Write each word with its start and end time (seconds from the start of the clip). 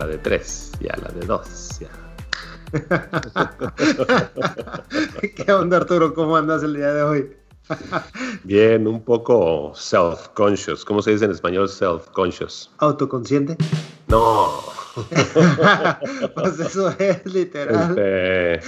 La 0.00 0.06
de 0.06 0.16
tres, 0.16 0.72
y 0.80 0.88
a 0.88 0.96
la 0.96 1.10
de 1.10 1.26
dos, 1.26 1.78
ya. 1.78 1.90
¿Qué 5.36 5.52
onda, 5.52 5.76
Arturo? 5.76 6.14
¿Cómo 6.14 6.36
andas 6.36 6.62
el 6.62 6.74
día 6.74 6.94
de 6.94 7.02
hoy? 7.02 7.30
Bien, 8.44 8.86
un 8.86 9.04
poco 9.04 9.74
self-conscious. 9.74 10.86
¿Cómo 10.86 11.02
se 11.02 11.10
dice 11.10 11.26
en 11.26 11.32
español 11.32 11.68
self-conscious? 11.68 12.70
¿Autoconsciente? 12.78 13.58
No. 14.08 14.48
pues 16.34 16.60
eso 16.60 16.94
es 16.98 17.26
literal. 17.26 17.98
Este, 17.98 18.60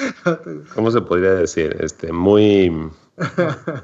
¿Cómo 0.75 0.91
se 0.91 1.01
podría 1.01 1.33
decir? 1.33 1.75
Este, 1.81 2.13
muy. 2.13 2.91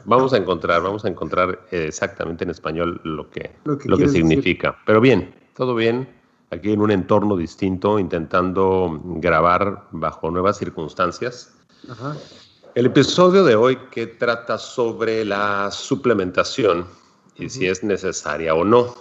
Vamos 0.05 0.35
a 0.35 0.37
encontrar, 0.37 0.83
vamos 0.83 1.07
a 1.07 1.09
encontrar 1.09 1.61
exactamente 1.71 2.45
en 2.45 2.51
español 2.51 3.01
lo 3.05 3.31
que, 3.31 3.53
lo 3.65 3.79
que, 3.79 4.09
significa. 4.09 4.77
Pero 4.85 5.01
bien, 5.01 5.35
todo 5.55 5.75
bien 5.75 6.18
aquí 6.51 6.73
en 6.73 6.81
un 6.81 6.91
entorno 6.91 7.37
distinto, 7.37 7.99
intentando 7.99 9.01
grabar 9.05 9.85
bajo 9.91 10.31
nuevas 10.31 10.59
circunstancias. 10.59 11.55
El 12.75 12.87
episodio 12.87 13.45
de 13.45 13.55
hoy 13.55 13.79
que 13.91 14.07
trata 14.07 14.59
sobre 14.59 15.25
la 15.25 15.71
suplementación 15.71 16.87
y 17.37 17.49
si 17.49 17.67
es 17.67 17.83
necesaria 17.83 18.55
o 18.55 18.65
no. 18.65 18.95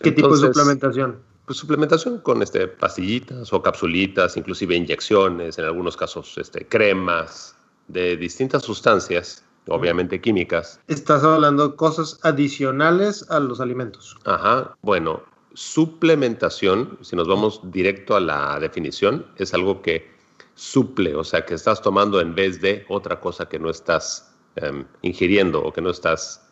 ¿Qué 0.00 0.12
tipo 0.12 0.36
de 0.36 0.48
suplementación? 0.48 1.18
Pues 1.46 1.58
suplementación 1.58 2.18
con 2.18 2.42
este, 2.42 2.66
pastillitas 2.66 3.52
o 3.52 3.62
capsulitas, 3.62 4.36
inclusive 4.36 4.74
inyecciones, 4.74 5.58
en 5.58 5.64
algunos 5.64 5.96
casos 5.96 6.36
este, 6.38 6.66
cremas 6.66 7.54
de 7.86 8.16
distintas 8.16 8.64
sustancias, 8.64 9.44
obviamente 9.68 10.20
químicas. 10.20 10.80
Estás 10.88 11.22
hablando 11.22 11.68
de 11.68 11.76
cosas 11.76 12.18
adicionales 12.22 13.30
a 13.30 13.38
los 13.38 13.60
alimentos. 13.60 14.16
Ajá, 14.24 14.76
bueno, 14.82 15.22
suplementación, 15.56 16.98
si 17.00 17.16
nos 17.16 17.26
vamos 17.26 17.60
directo 17.64 18.14
a 18.14 18.20
la 18.20 18.60
definición, 18.60 19.24
es 19.38 19.54
algo 19.54 19.80
que 19.80 20.06
suple, 20.54 21.14
o 21.14 21.24
sea, 21.24 21.46
que 21.46 21.54
estás 21.54 21.80
tomando 21.80 22.20
en 22.20 22.34
vez 22.34 22.60
de 22.60 22.84
otra 22.88 23.18
cosa 23.20 23.48
que 23.48 23.58
no 23.58 23.70
estás 23.70 24.34
em, 24.56 24.84
ingiriendo 25.00 25.62
o 25.62 25.72
que 25.72 25.80
no 25.80 25.90
estás 25.90 26.46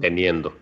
teniendo. 0.00 0.54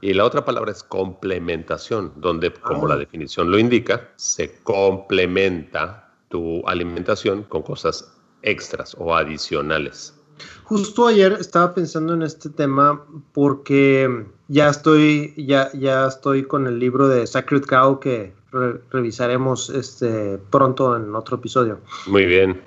Y 0.00 0.14
la 0.14 0.24
otra 0.24 0.42
palabra 0.42 0.72
es 0.72 0.82
complementación, 0.82 2.14
donde, 2.16 2.50
como 2.50 2.88
la 2.88 2.94
ah. 2.94 2.98
definición 2.98 3.50
lo 3.50 3.58
indica, 3.58 4.10
se 4.16 4.62
complementa 4.62 6.14
tu 6.30 6.66
alimentación 6.66 7.42
con 7.42 7.62
cosas 7.62 8.10
extras 8.40 8.96
o 8.98 9.14
adicionales. 9.14 10.18
Justo 10.64 11.06
ayer 11.06 11.36
estaba 11.38 11.74
pensando 11.74 12.14
en 12.14 12.22
este 12.22 12.48
tema 12.48 13.04
porque 13.32 14.26
ya 14.52 14.68
estoy, 14.68 15.32
ya, 15.38 15.72
ya 15.72 16.06
estoy 16.06 16.44
con 16.44 16.66
el 16.66 16.78
libro 16.78 17.08
de 17.08 17.26
Sacred 17.26 17.64
Cow 17.64 18.00
que 18.00 18.34
revisaremos 18.90 19.70
este, 19.70 20.38
pronto 20.50 20.94
en 20.94 21.14
otro 21.14 21.38
episodio. 21.38 21.80
Muy 22.06 22.26
bien. 22.26 22.60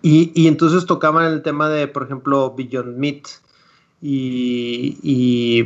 Y, 0.00 0.32
y 0.34 0.48
entonces 0.48 0.86
tocaban 0.86 1.30
el 1.30 1.42
tema 1.42 1.68
de, 1.68 1.88
por 1.88 2.04
ejemplo, 2.04 2.54
Beyond 2.56 2.96
Meat 2.96 3.28
y, 4.00 4.96
y 5.02 5.64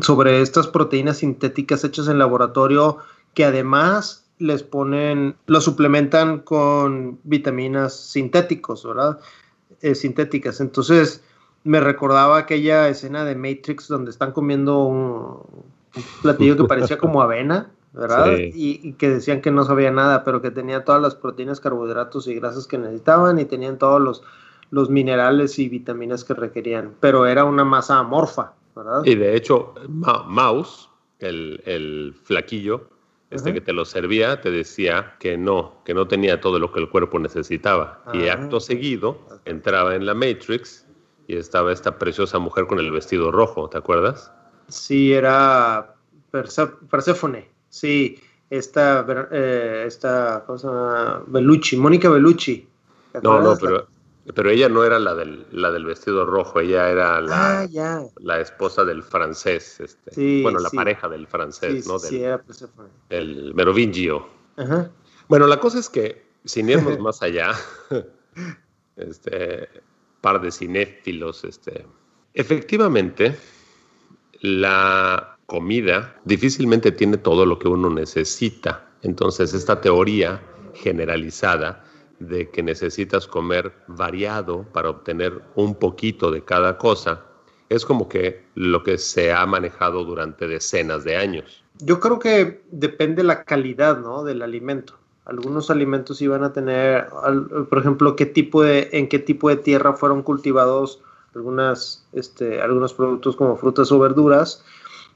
sobre 0.00 0.40
estas 0.40 0.66
proteínas 0.68 1.18
sintéticas 1.18 1.84
hechas 1.84 2.08
en 2.08 2.18
laboratorio 2.18 2.96
que 3.34 3.44
además 3.44 4.24
les 4.38 4.62
ponen, 4.62 5.36
lo 5.46 5.60
suplementan 5.60 6.38
con 6.38 7.18
vitaminas 7.24 7.94
sintéticos, 7.94 8.86
¿verdad? 8.86 9.18
Eh, 9.82 9.94
sintéticas. 9.94 10.62
Entonces, 10.62 11.22
me 11.64 11.80
recordaba 11.80 12.38
aquella 12.38 12.88
escena 12.88 13.24
de 13.24 13.34
Matrix 13.34 13.88
donde 13.88 14.10
están 14.10 14.32
comiendo 14.32 14.84
un, 14.84 15.38
platillo 16.22 16.56
que 16.56 16.64
parecía 16.64 16.98
como 16.98 17.22
avena, 17.22 17.70
¿verdad? 17.92 18.28
Y, 18.38 18.92
que 18.94 19.10
decían 19.10 19.40
que 19.40 19.50
no 19.50 19.64
sabía 19.64 19.90
nada, 19.90 20.24
pero 20.24 20.40
que 20.40 20.50
tenía 20.50 20.84
todas 20.84 21.02
las 21.02 21.14
proteínas, 21.14 21.60
carbohidratos 21.60 22.26
y 22.28 22.34
grasas 22.34 22.66
que 22.66 22.78
necesitaban 22.78 23.38
y 23.38 23.44
tenían 23.44 23.78
todos 23.78 24.00
los, 24.00 24.22
los 24.70 24.88
minerales 24.88 25.58
y 25.58 25.68
vitaminas 25.68 26.24
que 26.24 26.34
requerían, 26.34 26.94
pero 27.00 27.26
era 27.26 27.44
una 27.44 27.64
masa 27.64 27.98
amorfa, 27.98 28.52
¿verdad? 28.74 29.02
Y 29.04 29.14
de 29.16 29.36
hecho, 29.36 29.74
Mouse, 29.88 30.88
el, 31.18 31.62
el 31.66 32.14
flaquillo, 32.22 32.88
este 33.30 33.54
que 33.54 33.60
te 33.60 33.72
lo 33.72 33.84
servía, 33.84 34.40
te 34.40 34.50
decía 34.50 35.14
que 35.20 35.38
no, 35.38 35.74
que 35.84 35.94
no 35.94 36.08
tenía 36.08 36.40
todo 36.40 36.58
lo 36.58 36.72
que 36.72 36.80
el 36.80 36.88
cuerpo 36.88 37.18
necesitaba. 37.20 38.02
y 38.12 38.26
ah. 38.26 38.34
acto 38.34 38.58
seguido 38.58 39.20
entraba 39.44 39.94
en 39.94 40.04
la 40.04 40.14
Matrix 40.14 40.84
y 41.30 41.36
estaba 41.36 41.72
esta 41.72 41.96
preciosa 41.96 42.40
mujer 42.40 42.66
con 42.66 42.80
el 42.80 42.90
vestido 42.90 43.30
rojo, 43.30 43.68
¿te 43.68 43.78
acuerdas? 43.78 44.32
Sí, 44.66 45.12
era 45.12 45.94
Persephone, 46.32 47.48
sí, 47.68 48.20
esta, 48.50 49.06
eh, 49.30 49.84
esta 49.86 50.42
cosa, 50.44 51.22
Bellucci, 51.28 51.76
Mónica 51.76 52.08
Bellucci. 52.08 52.66
No, 53.22 53.40
no, 53.40 53.56
pero, 53.56 53.86
pero 54.34 54.50
ella 54.50 54.68
no 54.68 54.82
era 54.82 54.98
la 54.98 55.14
del, 55.14 55.46
la 55.52 55.70
del 55.70 55.84
vestido 55.84 56.26
rojo, 56.26 56.58
ella 56.58 56.90
era 56.90 57.20
la, 57.20 57.60
ah, 57.60 58.02
la 58.16 58.40
esposa 58.40 58.84
del 58.84 59.04
francés, 59.04 59.78
este, 59.78 60.42
bueno, 60.42 60.58
la 60.58 60.70
pareja 60.70 61.08
del 61.08 61.28
francés, 61.28 61.86
¿no? 61.86 62.00
sí, 62.00 62.24
era 62.24 62.42
Persephone. 62.42 62.88
El 63.08 63.54
Merovingio. 63.54 64.26
Bueno, 65.28 65.46
la 65.46 65.60
cosa 65.60 65.78
es 65.78 65.88
que, 65.88 66.26
sin 66.44 66.70
irnos 66.70 66.98
más 66.98 67.22
allá, 67.22 67.52
este, 68.96 69.68
par 70.20 70.40
de 70.40 70.50
cinéfilos. 70.50 71.44
Este. 71.44 71.86
Efectivamente, 72.34 73.36
la 74.40 75.38
comida 75.46 76.16
difícilmente 76.24 76.92
tiene 76.92 77.16
todo 77.16 77.44
lo 77.44 77.58
que 77.58 77.68
uno 77.68 77.90
necesita. 77.90 78.88
Entonces, 79.02 79.54
esta 79.54 79.80
teoría 79.80 80.40
generalizada 80.74 81.84
de 82.20 82.50
que 82.50 82.62
necesitas 82.62 83.26
comer 83.26 83.72
variado 83.88 84.64
para 84.72 84.90
obtener 84.90 85.42
un 85.54 85.74
poquito 85.74 86.30
de 86.30 86.44
cada 86.44 86.76
cosa, 86.78 87.24
es 87.68 87.84
como 87.84 88.08
que 88.08 88.44
lo 88.54 88.82
que 88.82 88.98
se 88.98 89.32
ha 89.32 89.44
manejado 89.46 90.04
durante 90.04 90.46
decenas 90.46 91.04
de 91.04 91.16
años. 91.16 91.64
Yo 91.78 91.98
creo 91.98 92.18
que 92.18 92.62
depende 92.70 93.22
la 93.22 93.44
calidad, 93.44 93.98
¿no? 93.98 94.22
Del 94.22 94.42
alimento 94.42 94.99
algunos 95.24 95.70
alimentos 95.70 96.20
iban 96.22 96.44
a 96.44 96.52
tener, 96.52 97.08
por 97.68 97.78
ejemplo, 97.78 98.16
qué 98.16 98.26
tipo 98.26 98.62
de, 98.62 98.88
en 98.92 99.08
qué 99.08 99.18
tipo 99.18 99.48
de 99.48 99.56
tierra 99.56 99.92
fueron 99.92 100.22
cultivados 100.22 101.00
algunas, 101.34 102.04
este, 102.12 102.60
algunos 102.60 102.94
productos 102.94 103.36
como 103.36 103.56
frutas 103.56 103.92
o 103.92 103.98
verduras 103.98 104.64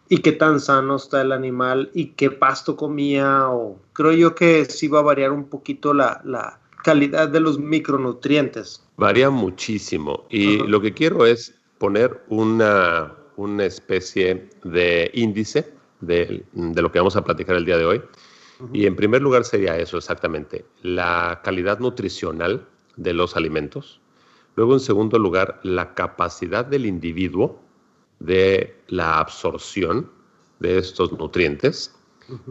y 0.09 0.19
qué 0.19 0.33
tan 0.33 0.61
sano 0.61 0.97
está 0.97 1.23
el 1.23 1.33
animal 1.33 1.91
y 1.95 2.09
qué 2.09 2.31
pasto 2.31 2.77
comía 2.77 3.49
o 3.49 3.79
creo 3.93 4.13
yo 4.13 4.35
que 4.35 4.65
sí 4.67 4.87
va 4.89 5.01
a 5.01 5.03
variar 5.03 5.33
un 5.33 5.45
poquito 5.45 5.95
la, 5.95 6.21
la 6.25 6.61
calidad 6.83 7.29
de 7.29 7.41
los 7.41 7.59
micronutrientes. 7.59 8.85
Varía 8.97 9.31
muchísimo 9.31 10.27
y 10.29 10.59
lo 10.59 10.81
que 10.81 10.93
quiero 10.93 11.27
es 11.27 11.55
poner 11.79 12.23
una, 12.29 13.13
una 13.37 13.65
especie 13.65 14.49
de 14.63 15.11
índice 15.15 15.73
de, 16.01 16.45
de 16.53 16.83
lo 16.83 16.93
que 16.93 16.99
vamos 16.99 17.17
a 17.17 17.25
platicar 17.25 17.57
el 17.57 17.65
día 17.65 17.79
de 17.79 17.87
hoy 17.87 18.03
y 18.73 18.87
en 18.87 18.97
primer 18.97 19.23
lugar 19.23 19.45
sería 19.45 19.77
eso 19.79 19.99
exactamente, 19.99 20.65
la 20.83 21.41
calidad 21.45 21.79
nutricional 21.79 22.67
de 22.97 23.13
los 23.13 23.37
alimentos. 23.37 24.01
Luego, 24.57 24.75
en 24.75 24.81
segundo 24.81 25.19
lugar, 25.19 25.61
la 25.63 25.95
capacidad 25.95 26.65
del 26.65 26.87
individuo 26.87 27.61
de 28.21 28.77
la 28.89 29.19
absorción 29.19 30.11
de 30.61 30.79
estos 30.79 31.13
nutrientes, 31.13 31.95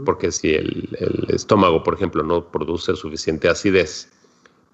porque 0.05 0.31
si 0.31 0.53
el, 0.53 0.89
estómago, 1.29 1.81
por 1.83 1.95
ejemplo, 1.95 2.21
no 2.23 2.51
produce 2.51 2.95
suficiente 2.95 3.49
acidez, 3.49 4.11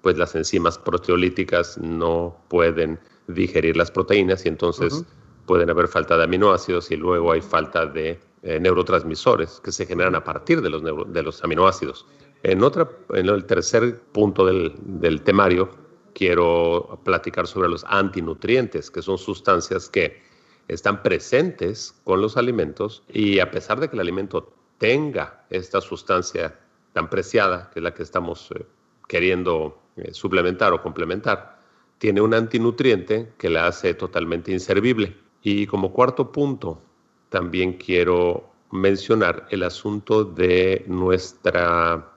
pues 0.02 0.18
las 0.18 0.34
enzimas 0.34 0.78
proteolíticas 0.78 1.78
no 1.78 2.36
pueden 2.48 2.98
digerir 3.28 3.76
las 3.76 3.90
proteínas 3.90 4.44
y 4.44 4.48
entonces 4.48 5.04
pueden 5.46 5.70
haber 5.70 5.88
falta 5.88 6.16
de 6.16 6.24
aminoácidos 6.24 6.90
y 6.90 6.96
luego 6.96 7.32
hay 7.32 7.40
falta 7.40 7.86
de 7.86 8.20
eh, 8.42 8.58
neurotransmisores 8.60 9.60
que 9.60 9.72
se 9.72 9.86
generan 9.86 10.14
a 10.14 10.24
partir 10.24 10.62
de 10.62 10.70
los, 10.70 10.82
de 10.82 11.22
los 11.22 11.44
aminoácidos. 11.44 12.06
En, 12.42 12.62
otra, 12.62 12.90
en 13.10 13.28
el 13.28 13.44
tercer 13.44 14.00
punto 14.12 14.46
del, 14.46 14.74
del 14.78 15.22
temario, 15.22 15.70
quiero 16.14 17.00
platicar 17.04 17.46
sobre 17.46 17.68
los 17.68 17.84
antinutrientes, 17.84 18.90
que 18.90 19.02
son 19.02 19.18
sustancias 19.18 19.88
que 19.88 20.22
están 20.68 21.02
presentes 21.02 21.94
con 22.04 22.20
los 22.20 22.36
alimentos 22.36 23.02
y 23.08 23.40
a 23.40 23.50
pesar 23.50 23.80
de 23.80 23.88
que 23.88 23.96
el 23.96 24.00
alimento 24.00 24.52
tenga 24.78 25.44
esta 25.50 25.80
sustancia 25.80 26.58
tan 26.92 27.10
preciada, 27.10 27.70
que 27.72 27.80
es 27.80 27.82
la 27.82 27.94
que 27.94 28.02
estamos 28.02 28.50
eh, 28.52 28.64
queriendo 29.08 29.78
eh, 29.96 30.12
suplementar 30.14 30.72
o 30.72 30.82
complementar, 30.82 31.60
tiene 31.98 32.20
un 32.20 32.32
antinutriente 32.32 33.32
que 33.36 33.50
la 33.50 33.66
hace 33.66 33.94
totalmente 33.94 34.52
inservible. 34.52 35.16
Y 35.42 35.66
como 35.66 35.92
cuarto 35.92 36.32
punto, 36.32 36.80
también 37.30 37.74
quiero 37.74 38.50
mencionar 38.70 39.46
el 39.50 39.62
asunto 39.62 40.24
de 40.24 40.84
nuestra, 40.86 42.12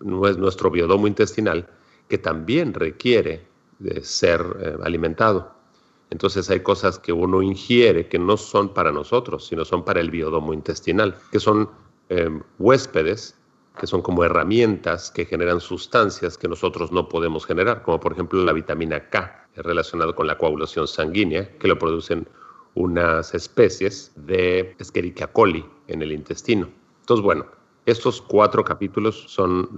nuestro 0.00 0.70
biodomo 0.70 1.06
intestinal, 1.06 1.68
que 2.08 2.18
también 2.18 2.72
requiere 2.72 3.46
de 3.78 4.02
ser 4.04 4.40
eh, 4.60 4.76
alimentado. 4.82 5.52
Entonces 6.10 6.48
hay 6.48 6.60
cosas 6.60 6.98
que 6.98 7.12
uno 7.12 7.42
ingiere 7.42 8.08
que 8.08 8.18
no 8.18 8.36
son 8.36 8.72
para 8.72 8.92
nosotros, 8.92 9.46
sino 9.46 9.64
son 9.64 9.84
para 9.84 10.00
el 10.00 10.10
biodomo 10.10 10.54
intestinal, 10.54 11.16
que 11.30 11.38
son 11.38 11.68
em, 12.08 12.42
huéspedes, 12.58 13.36
que 13.78 13.86
son 13.86 14.00
como 14.00 14.24
herramientas 14.24 15.10
que 15.10 15.26
generan 15.26 15.60
sustancias 15.60 16.38
que 16.38 16.48
nosotros 16.48 16.92
no 16.92 17.08
podemos 17.08 17.44
generar, 17.44 17.82
como 17.82 18.00
por 18.00 18.12
ejemplo 18.12 18.42
la 18.42 18.52
vitamina 18.52 19.08
K, 19.10 19.48
relacionado 19.56 20.14
con 20.14 20.26
la 20.26 20.38
coagulación 20.38 20.88
sanguínea, 20.88 21.56
que 21.58 21.68
lo 21.68 21.78
producen 21.78 22.26
unas 22.78 23.34
especies 23.34 24.12
de 24.14 24.76
Escherichia 24.78 25.26
coli 25.26 25.66
en 25.88 26.00
el 26.00 26.12
intestino. 26.12 26.68
Entonces, 27.00 27.24
bueno, 27.24 27.46
estos 27.86 28.22
cuatro 28.22 28.64
capítulos 28.64 29.24
son 29.26 29.68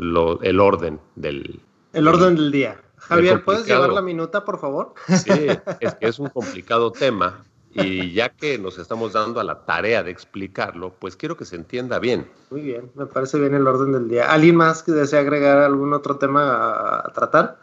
el 0.43 0.61
orden 0.61 1.01
del... 1.17 1.61
El 1.95 2.07
orden 2.07 2.37
del 2.37 2.53
día. 2.53 2.81
Javier, 2.99 3.43
¿puedes 3.43 3.67
llevar 3.67 3.91
la 3.91 4.03
minuta, 4.03 4.45
por 4.45 4.61
favor? 4.61 4.93
Sí, 5.09 5.49
es 5.81 5.95
que 5.95 6.09
es 6.09 6.19
un 6.19 6.29
complicado 6.29 6.93
tema 6.93 7.43
y 7.73 8.13
ya 8.13 8.29
que 8.29 8.59
nos 8.59 8.79
estamos 8.79 9.15
dando 9.15 9.41
a 9.41 9.45
la 9.45 9.65
tarea 9.65 10.03
de 10.03 10.11
explicarlo, 10.11 10.93
pues 10.99 11.17
quiero 11.17 11.39
que 11.39 11.47
se 11.47 11.57
entienda 11.57 11.99
bien. 11.99 12.31
Muy 12.51 12.61
bien, 12.61 12.93
me 12.95 13.07
parece 13.07 13.39
bien 13.39 13.55
el 13.55 13.67
orden 13.67 13.93
del 13.93 14.09
día. 14.09 14.31
¿Alguien 14.31 14.57
más 14.57 14.83
que 14.83 14.93
desea 14.93 15.21
agregar 15.21 15.59
algún 15.59 15.95
otro 15.95 16.19
tema 16.19 17.01
a, 17.01 17.13
tratar? 17.15 17.59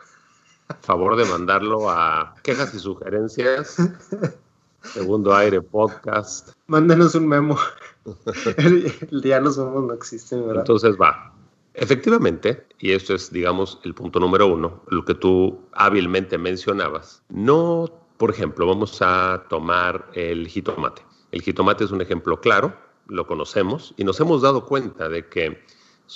A 0.69 0.74
favor 0.74 1.16
de 1.16 1.25
mandarlo 1.25 1.92
a 1.92 2.34
quejas 2.42 2.74
y 2.74 2.80
sugerencias. 2.80 3.78
Segundo 4.94 5.36
aire 5.36 5.62
podcast. 5.62 6.50
Mándenos 6.68 7.16
un 7.16 7.28
memo. 7.28 7.57
el, 8.57 8.92
el 9.12 9.22
día 9.22 9.39
los 9.39 9.56
somos 9.56 9.84
no 9.84 9.94
existen, 9.94 10.45
¿verdad? 10.45 10.62
Entonces 10.62 10.95
va. 11.00 11.34
Efectivamente, 11.74 12.66
y 12.80 12.94
esto 12.94 13.13
es, 13.13 13.31
digamos, 13.31 13.80
el 13.84 13.94
punto 13.94 14.19
número 14.19 14.48
uno, 14.48 14.81
lo 14.88 15.06
que 15.06 15.13
tú 15.13 15.60
hábilmente 15.74 16.38
mencionabas, 16.38 17.22
no, 17.30 17.86
por 18.18 18.31
ejemplo, 18.31 18.66
vamos 18.66 18.98
a 19.01 19.45
tomar 19.48 20.10
el 20.13 20.48
jitomate. 20.48 21.04
El 21.31 21.44
jitomate 21.44 21.84
es 21.84 21.92
un 21.92 22.01
ejemplo 22.01 22.42
claro, 22.42 22.75
lo 23.07 23.28
conocemos 23.28 23.94
y 23.95 24.04
nos 24.04 24.19
hemos 24.19 24.42
dado 24.42 24.66
cuenta 24.66 25.07
de 25.07 25.28
que 25.28 25.63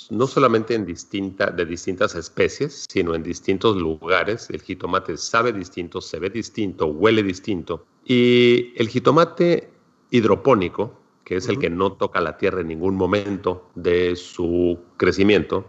no 0.10 0.26
solamente 0.26 0.74
en 0.74 0.86
distinta, 0.86 1.52
de 1.52 1.66
distintas 1.66 2.16
especies, 2.16 2.86
sino 2.90 3.14
en 3.14 3.24
distintos 3.24 3.76
lugares, 3.78 4.50
el 4.50 4.62
jitomate 4.62 5.18
sabe 5.18 5.52
distinto, 5.52 6.02
se 6.02 6.20
ve 6.20 6.30
distinto, 6.30 6.88
huele 6.88 7.24
distinto. 7.24 7.86
Y 8.03 8.74
el 8.75 8.89
jitomate 8.89 9.71
hidropónico, 10.09 11.00
que 11.24 11.38
es 11.38 11.48
el 11.48 11.59
que 11.59 11.69
no 11.69 11.94
toca 11.94 12.19
la 12.19 12.38
tierra 12.38 12.62
en 12.62 12.68
ningún 12.68 12.95
momento 12.95 13.69
de 13.75 14.15
su 14.15 14.80
crecimiento, 14.98 15.65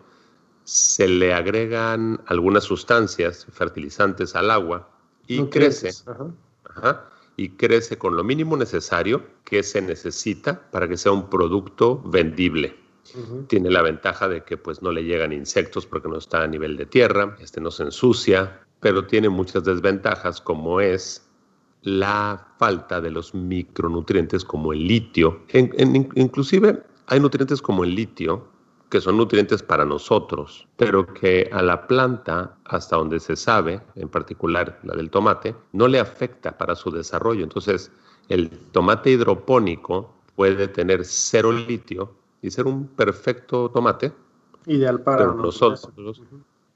se 0.65 1.09
le 1.09 1.35
agregan 1.35 2.21
algunas 2.27 2.65
sustancias 2.65 3.47
fertilizantes 3.53 4.35
al 4.35 4.51
agua 4.51 4.89
y 5.27 5.45
crece. 5.47 5.91
y 7.37 7.51
crece 7.51 7.99
con 7.99 8.17
lo 8.17 8.25
mínimo 8.25 8.57
necesario 8.57 9.25
que 9.45 9.63
se 9.63 9.81
necesita 9.81 10.71
para 10.71 10.89
que 10.89 10.97
sea 10.97 11.13
un 11.13 11.29
producto 11.29 12.03
vendible. 12.05 12.77
Tiene 13.49 13.71
la 13.71 13.83
ventaja 13.83 14.29
de 14.29 14.45
que 14.45 14.57
pues 14.57 14.81
no 14.81 14.93
le 14.93 15.05
llegan 15.05 15.33
insectos 15.33 15.87
porque 15.87 16.09
no 16.09 16.19
está 16.19 16.45
a 16.45 16.47
nivel 16.47 16.77
de 16.77 16.87
tierra, 16.87 17.37
este 17.41 17.61
no 17.61 17.71
se 17.71 17.83
ensucia, 17.83 18.65
pero 18.81 19.07
tiene 19.07 19.29
muchas 19.29 19.65
desventajas 19.65 20.41
como 20.41 20.81
es 20.81 21.29
la 21.83 22.55
falta 22.59 23.01
de 23.01 23.11
los 23.11 23.35
micronutrientes 23.35 24.45
como 24.45 24.73
el 24.73 24.87
litio. 24.87 25.43
inclusive 25.53 26.83
hay 27.07 27.21
nutrientes 27.21 27.61
como 27.61 27.85
el 27.85 27.95
litio 27.95 28.49
que 28.89 29.01
son 29.01 29.17
nutrientes 29.17 29.63
para 29.63 29.87
nosotros, 29.87 30.69
pero 30.77 31.07
que 31.07 31.49
a 31.51 31.63
la 31.63 31.87
planta, 31.87 32.59
hasta 32.67 32.97
donde 32.97 33.21
se 33.21 33.37
sabe, 33.37 33.81
en 33.95 34.09
particular 34.11 34.79
la 34.83 34.95
del 34.95 35.09
tomate, 35.09 35.57
no 35.73 35.89
le 35.89 35.99
afecta 35.99 36.59
para 36.59 36.75
su 36.75 36.91
desarrollo. 36.91 37.43
Entonces, 37.43 37.91
el 38.29 38.51
tomate 38.51 39.11
hidropónico 39.11 40.15
puede 40.37 40.69
tener 40.69 41.07
cero 41.07 41.53
litio 41.53 42.13
y 42.43 42.51
ser 42.51 42.67
un 42.67 42.87
perfecto 42.87 43.71
tomate. 43.71 44.13
Ideal 44.67 45.01
para 45.01 45.25
nosotros 45.25 45.91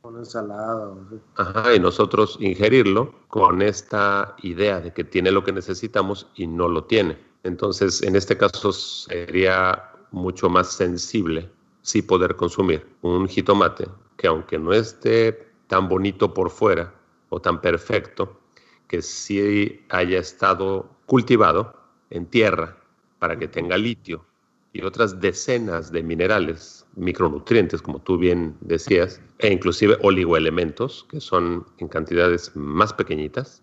con 0.07 0.19
ensalada. 0.19 0.95
Ajá, 1.35 1.75
y 1.75 1.81
nosotros 1.81 2.39
ingerirlo 2.41 3.13
con 3.27 3.61
esta 3.61 4.37
idea 4.43 4.81
de 4.81 4.93
que 4.93 5.03
tiene 5.03 5.33
lo 5.33 5.43
que 5.43 5.53
necesitamos 5.53 6.29
y 6.37 6.47
no 6.47 6.69
lo 6.69 6.85
tiene. 6.85 7.19
Entonces, 7.43 8.03
en 8.03 8.15
este 8.15 8.37
caso 8.37 8.73
sería 8.73 9.91
mucho 10.13 10.49
más 10.49 10.73
sensible 10.73 11.51
sí 11.83 12.03
poder 12.03 12.37
consumir 12.37 12.87
un 13.03 13.27
jitomate 13.27 13.89
que 14.17 14.29
aunque 14.29 14.61
no 14.61 14.73
esté 14.73 15.51
tan 15.67 15.89
bonito 15.89 16.33
por 16.33 16.51
fuera 16.51 16.95
o 17.29 17.41
tan 17.41 17.61
perfecto, 17.61 18.41
que 18.87 19.03
sí 19.03 19.85
haya 19.89 20.21
estado 20.21 20.89
cultivado 21.07 21.75
en 22.11 22.27
tierra 22.27 22.77
para 23.19 23.37
que 23.37 23.49
tenga 23.49 23.77
litio 23.77 24.25
y 24.73 24.83
otras 24.83 25.21
decenas 25.21 25.91
de 25.91 26.05
minerales, 26.05 26.76
micronutrientes, 26.97 27.83
como 27.83 28.01
tú 28.01 28.19
bien 28.19 28.57
decías, 28.61 29.21
e 29.39 29.53
inclusive 29.53 29.99
oligoelementos, 30.03 31.07
que 31.11 31.21
son 31.21 31.67
en 31.79 31.89
cantidades 31.89 32.51
más 32.55 32.93
pequeñitas, 32.93 33.63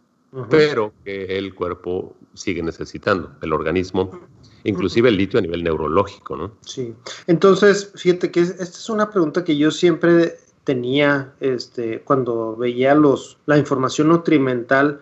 pero 0.50 0.94
que 1.04 1.38
el 1.38 1.54
cuerpo 1.54 2.16
sigue 2.34 2.64
necesitando, 2.64 3.32
el 3.42 3.54
organismo, 3.54 4.20
inclusive 4.64 5.10
el 5.10 5.18
litio 5.18 5.40
a 5.40 5.42
nivel 5.42 5.64
neurológico, 5.64 6.36
¿no? 6.36 6.52
Sí. 6.62 6.96
Entonces, 7.28 7.92
fíjate 7.96 8.32
que 8.32 8.40
esta 8.40 8.64
es 8.64 8.90
una 8.90 9.12
pregunta 9.12 9.44
que 9.44 9.58
yo 9.58 9.70
siempre 9.70 10.38
tenía 10.64 11.34
este, 11.40 12.02
cuando 12.02 12.56
veía 12.56 12.96
los, 12.96 13.38
la 13.46 13.58
información 13.58 14.08
nutrimental. 14.08 15.02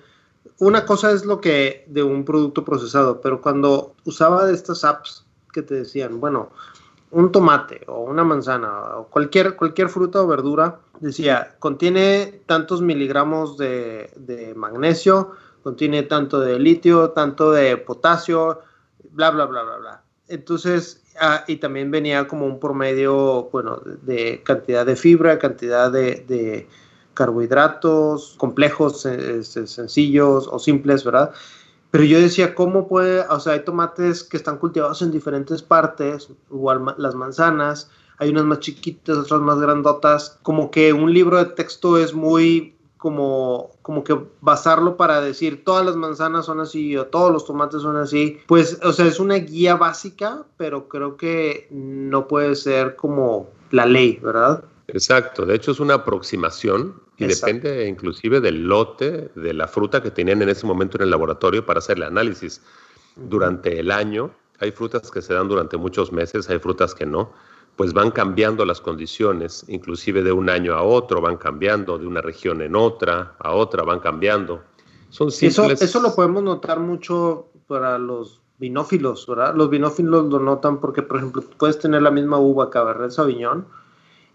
Una 0.60 0.86
cosa 0.86 1.12
es 1.12 1.25
lo 1.25 1.39
que 1.39 1.86
de 1.88 2.04
un 2.04 2.25
producto 2.25 2.66
procesado, 2.66 3.22
pero 3.22 3.42
cuando 3.42 3.95
usaba 4.06 4.45
de 4.45 4.54
estas 4.54 4.84
apps 4.84 5.25
que 5.54 5.62
te 5.62 5.75
decían, 5.75 6.19
bueno, 6.19 6.50
un 7.12 7.31
tomate 7.31 7.81
o 7.88 8.02
una 8.02 8.24
manzana 8.24 8.98
o 8.98 9.08
cualquier, 9.08 9.56
cualquier 9.56 9.90
fruta 9.90 10.22
o 10.22 10.28
verdura, 10.28 10.80
decía, 11.00 11.56
contiene 11.60 12.41
tantos 12.46 12.82
miligramos 12.82 13.58
de, 13.58 14.53
magnesio, 14.56 15.32
contiene 15.63 16.03
tanto 16.03 16.39
de 16.39 16.58
litio, 16.60 17.12
tanto 17.12 17.51
de 17.51 17.77
potasio, 17.77 18.62
bla, 19.12 19.30
bla, 19.32 19.46
bla, 19.46 19.63
bla, 19.63 19.77
bla. 19.77 20.03
Entonces, 20.27 21.03
ah, 21.20 21.44
y 21.48 21.58
también 21.58 21.91
venía 21.91 22.27
como 22.27 22.46
un 22.46 22.60
promedio, 22.60 23.50
bueno, 23.51 23.82
de 23.84 24.41
cantidad 24.44 24.86
de 24.86 24.96
fibra, 24.96 25.38
cantidad 25.38 25.91
de, 25.91 26.68
carbohidratos 27.13 28.36
complejos, 28.38 29.06
eh, 29.06 29.44
sencillos 29.44 30.48
o 30.50 30.58
simples, 30.60 31.03
¿verdad? 31.03 31.34
Pero 31.91 32.05
yo 32.05 32.19
decía, 32.19 32.55
¿cómo 32.55 32.88
puede? 32.88 33.21
O 33.29 33.39
sea, 33.39 33.53
hay 33.53 33.65
tomates 33.65 34.24
que 34.24 34.38
están 34.38 34.57
cultivados 34.57 35.01
en 35.01 35.12
diferentes 35.12 35.62
partes, 35.62 36.29
igual 36.50 36.95
las 36.98 37.15
manzanas, 37.15 37.91
hay 38.17 38.29
unas 38.29 38.45
más 38.45 38.60
chiquitas, 38.60 39.17
otras 39.17 39.41
más 39.41 39.60
grandotas. 39.60 40.39
Como 40.41 40.71
que 40.71 40.93
un 40.93 41.13
libro 41.13 41.38
de 41.38 41.45
texto 41.45 41.98
es 41.98 42.13
muy 42.13 42.75
como, 42.98 43.71
como 43.81 44.03
que 44.03 44.15
basarlo 44.41 44.95
para 44.95 45.21
decir 45.21 45.63
todas 45.65 45.83
las 45.83 45.95
manzanas 45.95 46.45
son 46.45 46.60
así 46.60 46.95
o 46.95 47.07
todos 47.07 47.33
los 47.33 47.45
tomates 47.45 47.81
son 47.81 47.98
así. 47.98 48.38
Pues, 48.45 48.79
o 48.83 48.93
sea, 48.93 49.07
es 49.07 49.19
una 49.19 49.36
guía 49.36 49.75
básica, 49.75 50.45
pero 50.55 50.88
creo 50.88 51.17
que 51.17 51.67
no 51.71 52.27
puede 52.27 52.55
ser 52.55 52.95
como 52.95 53.50
la 53.71 53.88
ley, 53.88 54.19
¿verdad? 54.21 54.63
Exacto, 54.88 55.45
de 55.45 55.55
hecho 55.55 55.71
es 55.71 55.79
una 55.79 55.95
aproximación 55.95 56.93
y 57.25 57.28
depende 57.28 57.88
inclusive 57.88 58.42
del 58.42 58.63
lote 58.63 59.32
de 59.36 59.54
la 59.54 59.68
fruta 59.68 60.01
que 60.01 60.12
tenían 60.12 60.42
en 60.42 60.50
ese 60.50 60.66
momento 60.66 60.98
en 60.98 61.04
el 61.04 61.10
laboratorio 61.10 61.66
para 61.66 61.80
hacer 61.80 61.98
el 61.98 62.04
análisis. 62.04 62.62
Durante 63.16 63.80
el 63.80 63.92
año, 63.92 64.32
hay 64.60 64.72
frutas 64.72 65.12
que 65.12 65.22
se 65.22 65.34
dan 65.34 65.48
durante 65.48 65.78
muchos 65.78 66.12
meses, 66.12 66.50
hay 66.50 66.60
frutas 66.60 66.96
que 66.96 67.06
no, 67.06 67.32
pues 67.75 67.94
van 67.94 68.12
cambiando 68.12 68.66
las 68.66 68.82
condiciones, 68.82 69.66
inclusive 69.68 70.24
de 70.24 70.32
un 70.32 70.50
año 70.50 70.74
a 70.74 70.84
otro, 70.84 71.22
van 71.22 71.38
cambiando, 71.38 71.98
de 71.98 72.08
una 72.08 72.22
región 72.22 72.62
en 72.62 72.75
otra, 72.75 73.36
a 73.40 73.54
otra, 73.54 73.84
van 73.84 74.00
cambiando. 74.00 74.62
Son 75.10 75.28
Eso, 75.30 75.70
eso 75.70 76.01
lo 76.01 76.16
podemos 76.16 76.42
notar 76.44 76.80
mucho 76.80 77.48
para 77.68 77.98
los 77.98 78.42
vinófilos, 78.60 79.25
¿verdad? 79.28 79.56
Los 79.56 79.70
vinófilos 79.70 80.25
lo 80.30 80.40
notan 80.40 80.80
porque, 80.80 81.01
por 81.01 81.18
ejemplo, 81.18 81.44
puedes 81.58 81.80
tener 81.80 82.01
la 82.01 82.12
misma 82.12 82.38
uva 82.38 82.70
Cabernet 82.70 83.12
Sauvignon 83.12 83.66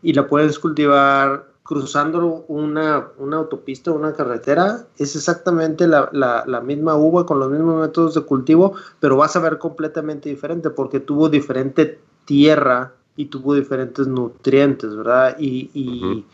y 0.03 0.13
la 0.13 0.27
puedes 0.27 0.59
cultivar 0.59 1.56
cruzando 1.67 2.45
una, 2.49 3.09
una 3.19 3.39
autopista, 3.39 3.91
una 3.91 4.13
carretera, 4.13 4.87
es 4.99 5.17
exactamente 5.17 5.87
la, 5.89 6.09
la, 6.13 6.61
misma 6.61 6.95
uva 6.95 7.27
con 7.27 7.41
los 7.41 7.51
mismos 7.51 7.81
métodos 7.81 8.15
de 8.15 8.21
cultivo, 8.23 8.75
pero 9.01 9.17
vas 9.17 9.35
a 9.35 9.41
ver 9.41 9.59
completamente 9.59 10.29
diferente 10.29 10.71
porque 10.71 11.01
tuvo 11.01 11.29
diferente 11.29 11.99
tierra 12.25 12.95
y 13.17 13.27
tuvo 13.27 13.55
diferentes 13.55 14.07
nutrientes, 14.07 14.95
¿verdad? 14.95 15.37
Y, 15.39 16.25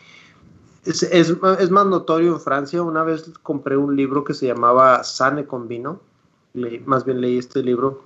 es, 0.85 1.01
es, 1.01 1.71
más 1.71 1.85
notorio 1.87 2.33
en 2.33 2.41
Francia. 2.41 2.83
Una 2.83 3.03
vez 3.03 3.31
compré 3.41 3.75
un 3.77 3.95
libro 3.95 4.23
que 4.23 4.33
se 4.33 4.45
llamaba 4.45 5.03
Sane 5.03 5.45
con 5.45 5.67
vino, 5.67 5.99
más 6.85 7.05
bien 7.05 7.21
leí 7.21 7.37
este 7.37 7.63
libro, 7.63 8.03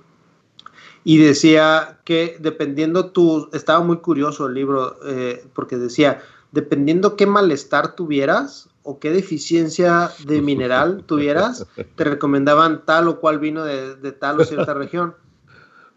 y 1.04 1.18
decía 1.18 1.98
que 2.04 2.36
dependiendo 2.40 3.10
tu, 3.10 3.48
estaba 3.52 3.80
muy 3.80 3.98
curioso 3.98 4.46
el 4.46 4.54
libro, 4.54 4.96
eh, 5.04 5.44
porque 5.54 5.76
decía, 5.76 6.22
dependiendo 6.52 7.16
qué 7.16 7.26
malestar 7.26 7.94
tuvieras 7.94 8.68
o 8.82 8.98
qué 8.98 9.10
deficiencia 9.10 10.10
de 10.26 10.40
mineral 10.40 11.04
tuvieras, 11.06 11.66
te 11.96 12.04
recomendaban 12.04 12.84
tal 12.84 13.08
o 13.08 13.20
cual 13.20 13.38
vino 13.38 13.64
de, 13.64 13.96
de 13.96 14.12
tal 14.12 14.40
o 14.40 14.44
cierta 14.44 14.74
región 14.74 15.14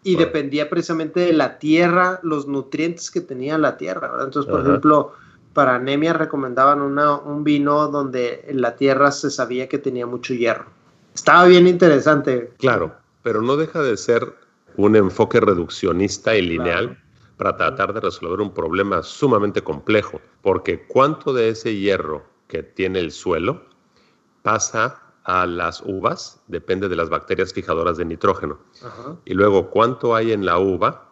y 0.04 0.16
dependía 0.16 0.70
precisamente 0.70 1.20
de 1.20 1.34
la 1.34 1.60
tierra, 1.60 2.20
los 2.24 2.48
nutrientes 2.48 3.12
que 3.12 3.22
tenía 3.22 3.58
la 3.58 3.78
tierra. 3.78 4.10
¿verdad? 4.10 4.26
Entonces, 4.26 4.52
por 4.52 4.62
ejemplo, 4.62 5.14
para 5.54 5.76
anemia 5.76 6.14
recomendaban 6.14 6.82
una, 6.82 7.18
un 7.18 7.44
vino 7.44 7.88
donde 7.88 8.46
en 8.48 8.62
la 8.62 8.76
tierra 8.76 9.12
se 9.12 9.30
sabía 9.30 9.70
que 9.70 9.78
tenía 9.78 10.08
mucho 10.08 10.34
hierro. 10.34 10.66
Estaba 11.14 11.46
bien 11.46 11.68
interesante. 11.68 12.52
Claro, 12.58 12.96
pero 13.22 13.42
no 13.42 13.58
deja 13.58 13.82
de 13.82 13.98
ser 13.98 14.34
un 14.78 14.96
enfoque 14.96 15.40
reduccionista 15.40 16.36
y 16.36 16.42
lineal 16.42 16.98
para 17.42 17.58
tratar 17.58 17.92
de 17.92 18.02
resolver 18.02 18.40
un 18.40 18.54
problema 18.54 19.02
sumamente 19.02 19.64
complejo, 19.64 20.22
porque 20.44 20.86
cuánto 20.86 21.34
de 21.34 21.50
ese 21.50 21.76
hierro 21.76 22.24
que 22.48 22.62
tiene 22.62 23.00
el 23.00 23.12
suelo 23.12 23.64
pasa 24.44 25.02
a 25.24 25.48
las 25.48 25.82
uvas 25.84 26.40
depende 26.46 26.88
de 26.88 26.96
las 26.96 27.10
bacterias 27.10 27.52
fijadoras 27.52 27.98
de 27.98 28.06
nitrógeno. 28.06 28.60
Y 29.26 29.34
luego, 29.34 29.72
cuánto 29.72 30.14
hay 30.14 30.34
en 30.34 30.46
la 30.46 30.60
uva 30.60 31.10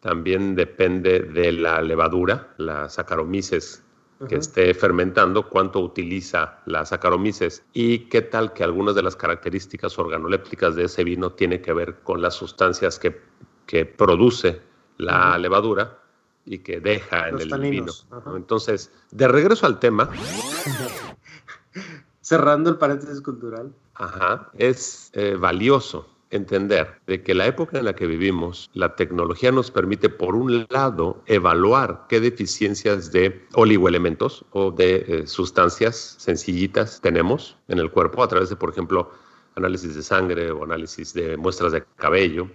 también 0.00 0.56
depende 0.56 1.20
de 1.20 1.52
la 1.52 1.80
levadura, 1.82 2.52
la 2.56 2.88
saccharomyces 2.88 3.84
que 4.28 4.34
esté 4.34 4.74
fermentando, 4.74 5.48
cuánto 5.48 5.78
utiliza 5.78 6.58
la 6.66 6.84
saccharomyces 6.84 7.64
y 7.72 8.08
qué 8.08 8.22
tal 8.22 8.54
que 8.54 8.64
algunas 8.64 8.96
de 8.96 9.02
las 9.02 9.14
características 9.14 9.96
organolépticas 10.00 10.74
de 10.74 10.86
ese 10.86 11.04
vino 11.04 11.30
tiene 11.30 11.60
que 11.60 11.72
ver 11.72 12.00
con 12.02 12.20
las 12.20 12.34
sustancias 12.34 12.98
que, 12.98 13.22
que 13.66 13.86
produce 13.86 14.68
la 15.00 15.38
levadura 15.38 15.98
y 16.44 16.58
que 16.58 16.80
deja 16.80 17.28
en 17.28 17.40
el 17.40 17.60
vino. 17.60 17.92
Entonces, 18.34 18.92
de 19.10 19.28
regreso 19.28 19.66
al 19.66 19.78
tema, 19.78 20.10
cerrando 22.20 22.70
el 22.70 22.76
paréntesis 22.76 23.20
cultural. 23.20 23.72
Ajá, 23.94 24.50
es 24.56 25.10
eh, 25.14 25.36
valioso 25.38 26.08
entender 26.30 27.00
de 27.06 27.22
que 27.22 27.34
la 27.34 27.46
época 27.46 27.78
en 27.78 27.84
la 27.84 27.94
que 27.94 28.06
vivimos, 28.06 28.70
la 28.72 28.94
tecnología 28.94 29.50
nos 29.50 29.70
permite, 29.70 30.08
por 30.08 30.36
un 30.36 30.66
lado, 30.70 31.22
evaluar 31.26 32.06
qué 32.08 32.20
deficiencias 32.20 33.12
de 33.12 33.44
oligoelementos 33.54 34.44
o 34.52 34.70
de 34.70 35.04
eh, 35.06 35.26
sustancias 35.26 36.16
sencillitas 36.18 37.00
tenemos 37.00 37.56
en 37.68 37.78
el 37.78 37.90
cuerpo 37.90 38.22
a 38.22 38.28
través 38.28 38.48
de, 38.48 38.56
por 38.56 38.70
ejemplo, 38.70 39.10
análisis 39.56 39.96
de 39.96 40.02
sangre 40.02 40.50
o 40.52 40.64
análisis 40.64 41.12
de 41.12 41.36
muestras 41.36 41.72
de 41.72 41.84
cabello, 41.96 42.48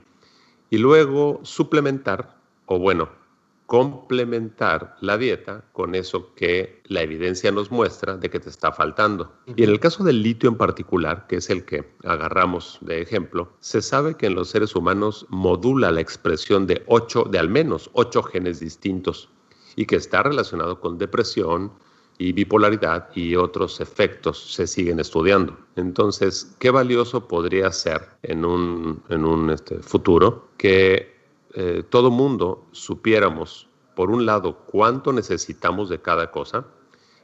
y 0.69 0.77
luego 0.77 1.41
suplementar, 1.43 2.34
o 2.65 2.79
bueno, 2.79 3.10
complementar 3.65 4.95
la 5.01 5.17
dieta 5.17 5.63
con 5.72 5.95
eso 5.95 6.34
que 6.36 6.81
la 6.86 7.01
evidencia 7.01 7.51
nos 7.51 7.72
muestra 7.72 8.15
de 8.15 8.29
que 8.29 8.39
te 8.39 8.50
está 8.50 8.72
faltando. 8.72 9.34
Y 9.55 9.63
en 9.63 9.69
el 9.69 9.79
caso 9.79 10.03
del 10.03 10.22
litio 10.22 10.50
en 10.50 10.57
particular, 10.57 11.25
que 11.27 11.38
es 11.38 11.50
el 11.50 11.65
que 11.65 11.91
agarramos 12.03 12.77
de 12.81 13.01
ejemplo, 13.01 13.53
se 13.60 13.81
sabe 13.81 14.15
que 14.15 14.27
en 14.27 14.36
los 14.36 14.50
seres 14.50 14.75
humanos 14.75 15.25
modula 15.29 15.91
la 15.91 16.01
expresión 16.01 16.67
de 16.67 16.84
ocho, 16.86 17.24
de 17.24 17.39
al 17.39 17.50
menos 17.50 17.89
ocho 17.93 18.22
genes 18.22 18.60
distintos 18.60 19.29
y 19.75 19.86
que 19.86 19.95
está 19.95 20.22
relacionado 20.24 20.79
con 20.79 20.98
depresión 20.98 21.72
y 22.17 22.31
bipolaridad 22.31 23.10
y 23.13 23.36
otros 23.36 23.81
efectos 23.81 24.53
se 24.53 24.67
siguen 24.67 25.00
estudiando. 25.00 25.57
Entonces, 25.75 26.55
qué 26.60 26.69
valioso 26.69 27.27
podría 27.27 27.72
ser 27.72 28.07
en 28.24 28.45
un, 28.45 29.03
en 29.10 29.25
un 29.25 29.50
este, 29.50 29.79
futuro 29.79 30.50
que 30.57 31.14
eh, 31.55 31.83
todo 31.89 32.12
mundo 32.12 32.67
supiéramos, 32.71 33.69
por 33.95 34.12
un 34.12 34.25
lado, 34.25 34.57
cuánto 34.65 35.13
necesitamos 35.13 35.88
de 35.88 36.01
cada 36.01 36.29
cosa 36.29 36.65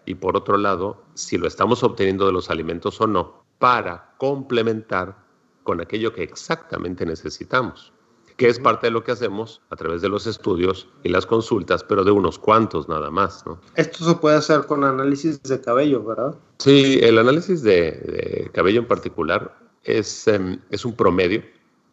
y 0.06 0.16
por 0.16 0.38
otro 0.38 0.58
lado, 0.58 1.04
si 1.16 1.38
lo 1.38 1.48
estamos 1.48 1.84
obteniendo 1.84 2.26
de 2.26 2.32
los 2.32 2.50
alimentos 2.50 3.00
o 3.02 3.08
no, 3.08 3.44
para 3.60 4.16
complementar 4.18 5.18
con 5.64 5.82
aquello 5.82 6.14
que 6.14 6.24
exactamente 6.24 7.06
necesitamos, 7.06 7.92
que 8.38 8.48
es 8.48 8.58
parte 8.58 8.88
de 8.88 8.92
lo 8.92 9.04
que 9.04 9.12
hacemos 9.12 9.62
a 9.70 9.76
través 9.76 10.02
de 10.02 10.08
los 10.08 10.26
estudios 10.26 10.88
y 11.04 11.10
las 11.10 11.26
consultas, 11.26 11.84
pero 11.84 12.06
de 12.06 12.12
unos 12.12 12.40
cuantos 12.40 12.88
nada 12.88 13.12
más. 13.12 13.44
Esto 13.76 14.06
se 14.06 14.16
puede 14.16 14.38
hacer 14.38 14.66
con 14.66 14.86
análisis 14.86 15.44
de 15.44 15.60
cabello, 15.60 16.04
¿verdad? 16.04 16.36
Sí, 16.58 17.00
el 17.04 17.20
análisis 17.20 17.62
de, 17.64 18.50
cabello 18.54 18.80
en 18.80 18.88
particular 18.88 19.60
es, 19.84 20.26
em, 20.30 20.60
es 20.70 20.86
un 20.86 20.96
promedio 20.96 21.44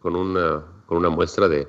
con 0.01 0.15
una 0.15 0.65
con 0.89 0.97
una 0.97 1.11
muestra 1.11 1.49
de, 1.49 1.69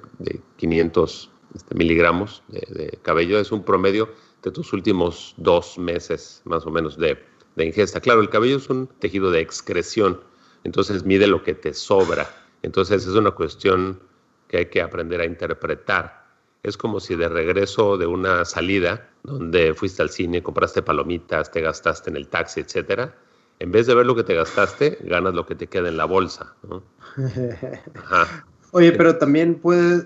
500 0.56 1.30
este, 1.54 1.76
miligramos 1.76 2.42
de, 2.48 2.98
cabello. 3.02 3.38
Es 3.38 3.52
un 3.52 3.64
promedio 3.64 4.10
de 4.42 4.52
tus 4.52 4.72
últimos 4.72 5.34
dos 5.36 5.78
meses 5.78 6.42
más 6.46 6.66
o 6.66 6.72
menos 6.72 6.98
de, 6.98 7.20
de 7.58 7.66
ingesta. 7.66 8.00
Claro, 8.00 8.22
el 8.22 8.30
cabello 8.30 8.56
es 8.56 8.70
un 8.70 8.88
tejido 8.88 9.30
de 9.30 9.42
excreción, 9.42 10.22
entonces 10.64 11.04
mide 11.04 11.28
lo 11.28 11.44
que 11.44 11.54
te 11.54 11.74
sobra. 11.74 12.30
Entonces 12.64 13.06
es 13.06 13.14
una 13.14 13.32
cuestión 13.32 14.00
que 14.48 14.58
hay 14.58 14.66
que 14.68 14.82
aprender 14.82 15.20
a 15.20 15.26
interpretar. 15.26 16.26
Es 16.64 16.78
como 16.78 17.02
si 17.02 17.16
de 17.16 17.28
regreso 17.28 17.98
de 17.98 18.06
una 18.06 18.46
salida 18.46 19.10
donde 19.24 19.74
fuiste 19.74 20.02
al 20.02 20.10
cine, 20.10 20.42
compraste 20.42 20.82
palomitas, 20.82 21.52
te 21.52 21.62
gastaste 21.62 22.10
en 22.10 22.16
el 22.16 22.30
taxi, 22.30 22.62
etcétera, 22.62 23.16
en 23.60 23.72
vez 23.72 23.88
de 23.88 23.96
ver 23.96 24.06
lo 24.06 24.16
que 24.16 24.24
te 24.24 24.34
gastaste, 24.34 24.98
ganas 25.02 25.34
lo 25.34 25.46
que 25.46 25.56
te 25.56 25.68
queda 25.68 25.90
en 25.90 25.98
la 25.98 26.06
bolsa. 26.06 26.56
Ajá. 27.96 28.46
Oye, 28.72 28.92
pero 28.92 29.18
también 29.18 29.56
puede, 29.56 30.06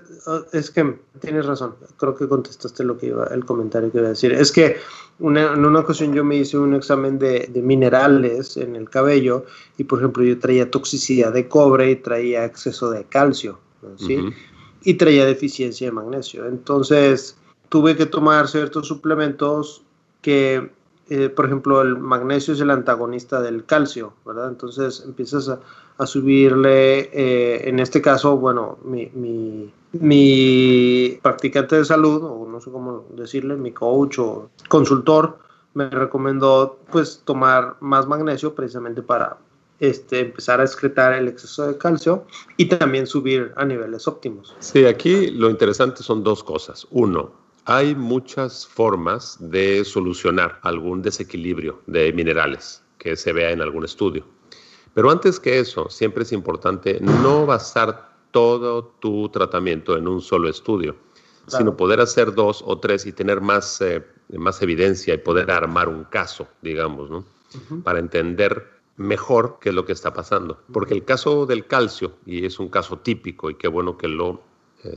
es 0.52 0.70
que 0.70 0.96
tienes 1.20 1.44
razón, 1.44 1.74
creo 1.98 2.14
que 2.14 2.26
contestaste 2.26 2.82
lo 2.82 2.96
que 2.96 3.06
iba, 3.06 3.26
el 3.26 3.44
comentario 3.44 3.92
que 3.92 3.98
iba 3.98 4.06
a 4.06 4.10
decir. 4.10 4.32
Es 4.32 4.50
que 4.52 4.76
en 5.20 5.64
una 5.64 5.80
ocasión 5.80 6.14
yo 6.14 6.24
me 6.24 6.36
hice 6.36 6.56
un 6.56 6.74
examen 6.74 7.18
de, 7.18 7.50
minerales 7.62 8.56
en 8.56 8.74
el 8.74 8.88
cabello 8.88 9.44
y, 9.76 9.84
por 9.84 9.98
ejemplo, 9.98 10.24
yo 10.24 10.38
traía 10.38 10.70
toxicidad 10.70 11.32
de 11.32 11.46
cobre 11.46 11.90
y 11.90 11.96
traía 11.96 12.44
exceso 12.44 12.90
de 12.90 13.04
calcio, 13.04 13.58
¿sí? 13.98 14.18
Y 14.82 14.94
traía 14.94 15.26
deficiencia 15.26 15.88
de 15.88 15.92
magnesio. 15.92 16.46
Entonces, 16.46 17.36
tuve 17.68 17.96
que 17.96 18.06
tomar 18.06 18.48
ciertos 18.48 18.88
suplementos 18.88 19.82
que 20.22 20.70
eh, 21.10 21.28
por 21.28 21.44
ejemplo, 21.44 21.82
el 21.82 21.98
magnesio 21.98 22.54
es 22.54 22.60
el 22.60 22.70
antagonista 22.70 23.42
del 23.42 23.64
calcio, 23.64 24.14
¿verdad? 24.24 24.48
Entonces 24.48 25.02
empiezas 25.04 25.48
a, 25.50 26.06
subirle, 26.06 27.10
eh, 27.12 27.68
en 27.68 27.78
este 27.78 28.00
caso, 28.00 28.36
bueno, 28.36 28.78
mi, 28.84 29.10
mi, 29.92 31.18
practicante 31.22 31.76
de 31.76 31.84
salud, 31.84 32.22
o 32.24 32.48
no 32.48 32.60
sé 32.60 32.70
cómo 32.70 33.04
decirle, 33.10 33.54
mi 33.56 33.72
coach 33.72 34.18
o 34.18 34.50
consultor, 34.68 35.38
me 35.74 35.90
recomendó 35.90 36.78
pues 36.90 37.22
tomar 37.24 37.76
más 37.80 38.06
magnesio 38.06 38.54
precisamente 38.54 39.02
para 39.02 39.36
este, 39.80 40.20
empezar 40.20 40.60
a 40.60 40.64
excretar 40.64 41.12
el 41.12 41.28
exceso 41.28 41.66
de 41.66 41.76
calcio 41.76 42.24
y 42.56 42.66
también 42.66 43.06
subir 43.06 43.52
a 43.56 43.64
niveles 43.64 44.08
óptimos. 44.08 44.54
Sí, 44.60 44.84
aquí 44.86 45.30
lo 45.30 45.50
interesante 45.50 46.02
son 46.02 46.24
dos 46.24 46.42
cosas. 46.42 46.86
Uno, 46.90 47.43
hay 47.64 47.94
muchas 47.94 48.66
formas 48.66 49.36
de 49.40 49.84
solucionar 49.84 50.58
algún 50.62 51.02
desequilibrio 51.02 51.80
de 51.86 52.12
minerales 52.12 52.82
que 52.98 53.16
se 53.16 53.32
vea 53.32 53.50
en 53.50 53.62
algún 53.62 53.84
estudio. 53.84 54.26
Pero 54.92 55.10
antes 55.10 55.40
que 55.40 55.58
eso, 55.58 55.88
siempre 55.88 56.22
es 56.22 56.32
importante 56.32 57.00
no 57.00 57.46
basar 57.46 58.14
todo 58.30 58.84
tu 59.00 59.28
tratamiento 59.28 59.96
en 59.96 60.08
un 60.08 60.20
solo 60.20 60.48
estudio, 60.48 60.96
sino 61.46 61.76
poder 61.76 62.00
hacer 62.00 62.34
dos 62.34 62.62
o 62.66 62.78
tres 62.78 63.06
y 63.06 63.12
tener 63.12 63.40
más, 63.40 63.80
eh, 63.80 64.04
más 64.32 64.62
evidencia 64.62 65.14
y 65.14 65.18
poder 65.18 65.50
armar 65.50 65.88
un 65.88 66.04
caso, 66.04 66.48
digamos, 66.62 67.10
¿no? 67.10 67.24
Para 67.82 67.98
entender 67.98 68.72
mejor 68.96 69.58
qué 69.60 69.68
es 69.70 69.74
lo 69.74 69.84
que 69.84 69.92
está 69.92 70.12
pasando. 70.12 70.60
Porque 70.72 70.94
el 70.94 71.04
caso 71.04 71.46
del 71.46 71.66
calcio, 71.66 72.14
y 72.26 72.44
es 72.44 72.58
un 72.58 72.68
caso 72.68 72.98
típico, 72.98 73.50
y 73.50 73.54
qué 73.54 73.68
bueno 73.68 73.96
que 73.96 74.08
lo 74.08 74.40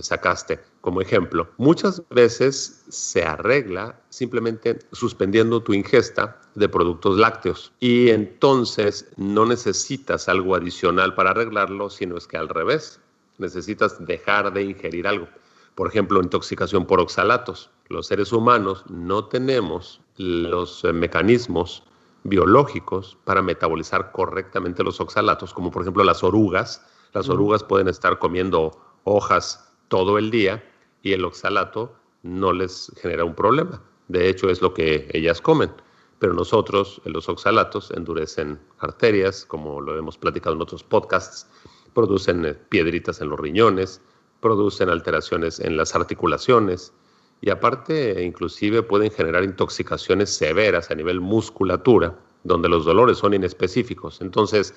sacaste 0.02 0.60
como 0.82 1.02
ejemplo, 1.02 1.50
muchas 1.58 2.02
veces 2.10 2.86
se 2.88 3.24
arregla 3.24 4.00
simplemente 4.10 4.80
suspendiendo 4.94 5.62
tu 5.62 5.74
ingesta 5.74 6.40
de 6.56 6.70
productos 6.70 7.18
lácteos 7.18 7.74
y 7.80 8.10
entonces 8.10 9.12
no 9.18 9.46
necesitas 9.46 10.30
algo 10.30 10.56
adicional 10.56 11.14
para 11.14 11.32
arreglarlo, 11.32 11.90
sino 11.90 12.16
es 12.16 12.26
que 12.26 12.38
al 12.38 12.48
revés, 12.48 13.02
necesitas 13.38 14.04
dejar 14.06 14.54
de 14.54 14.64
ingerir 14.64 15.08
algo. 15.08 15.28
Por 15.76 15.88
ejemplo, 15.88 16.22
intoxicación 16.22 16.86
por 16.86 17.00
oxalatos. 17.00 17.70
Los 17.90 18.08
seres 18.08 18.32
humanos 18.32 18.84
no 18.90 19.26
tenemos 19.26 20.02
los 20.16 20.84
eh, 20.84 20.94
mecanismos 20.94 21.84
biológicos 22.24 23.18
para 23.26 23.42
metabolizar 23.42 24.12
correctamente 24.12 24.84
los 24.84 25.00
oxalatos, 25.00 25.54
como 25.54 25.70
por 25.70 25.84
ejemplo 25.84 26.04
las 26.04 26.24
orugas. 26.24 26.82
Las 27.14 27.30
orugas 27.30 27.64
pueden 27.64 27.88
estar 27.88 28.20
comiendo 28.20 28.80
hojas 29.04 29.67
todo 29.88 30.18
el 30.18 30.32
día 30.32 30.64
y 31.02 31.14
el 31.14 31.26
oxalato 31.26 31.96
no 32.24 32.54
les 32.54 32.92
genera 33.02 33.24
un 33.24 33.36
problema. 33.36 33.82
De 34.08 34.30
hecho, 34.30 34.50
es 34.50 34.62
lo 34.62 34.74
que 34.74 35.08
ellas 35.14 35.42
comen. 35.42 35.72
Pero 36.20 36.34
nosotros, 36.34 37.02
los 37.06 37.30
oxalatos, 37.30 37.92
endurecen 37.92 38.60
arterias, 38.80 39.46
como 39.46 39.82
lo 39.82 39.98
hemos 39.98 40.18
platicado 40.18 40.56
en 40.56 40.62
otros 40.62 40.84
podcasts, 40.84 41.48
producen 41.94 42.46
eh, 42.46 42.54
piedritas 42.54 43.22
en 43.22 43.30
los 43.30 43.40
riñones, 43.40 44.02
producen 44.40 44.90
alteraciones 44.90 45.60
en 45.60 45.78
las 45.78 45.96
articulaciones 45.96 46.94
y 47.42 47.50
aparte 47.50 48.24
inclusive 48.24 48.84
pueden 48.84 49.12
generar 49.12 49.44
intoxicaciones 49.44 50.30
severas 50.30 50.90
a 50.90 50.96
nivel 50.96 51.22
musculatura, 51.22 52.18
donde 52.44 52.70
los 52.70 52.86
dolores 52.86 53.18
son 53.18 53.34
inespecíficos. 53.34 54.22
Entonces, 54.22 54.74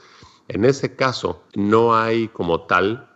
en 0.49 0.65
ese 0.65 0.95
caso, 0.97 1.43
no 1.55 1.95
hay 1.95 2.29
como 2.29 2.67
tal 2.67 3.10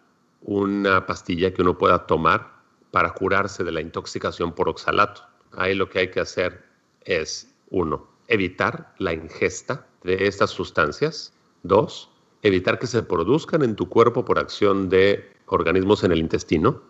una 0.44 1.06
pastilla 1.06 1.52
que 1.52 1.62
uno 1.62 1.76
pueda 1.76 2.06
tomar 2.06 2.54
para 2.90 3.12
curarse 3.12 3.64
de 3.64 3.72
la 3.72 3.80
intoxicación 3.80 4.52
por 4.52 4.68
oxalato. 4.68 5.22
Ahí 5.52 5.74
lo 5.74 5.88
que 5.88 6.00
hay 6.00 6.10
que 6.10 6.20
hacer 6.20 6.64
es, 7.02 7.52
uno, 7.70 8.06
evitar 8.28 8.94
la 8.98 9.12
ingesta 9.12 9.86
de 10.04 10.26
estas 10.26 10.50
sustancias. 10.50 11.32
Dos, 11.62 12.10
evitar 12.42 12.78
que 12.78 12.86
se 12.86 13.02
produzcan 13.02 13.62
en 13.62 13.74
tu 13.74 13.88
cuerpo 13.88 14.24
por 14.24 14.38
acción 14.38 14.88
de 14.88 15.32
organismos 15.46 16.04
en 16.04 16.12
el 16.12 16.20
intestino. 16.20 16.82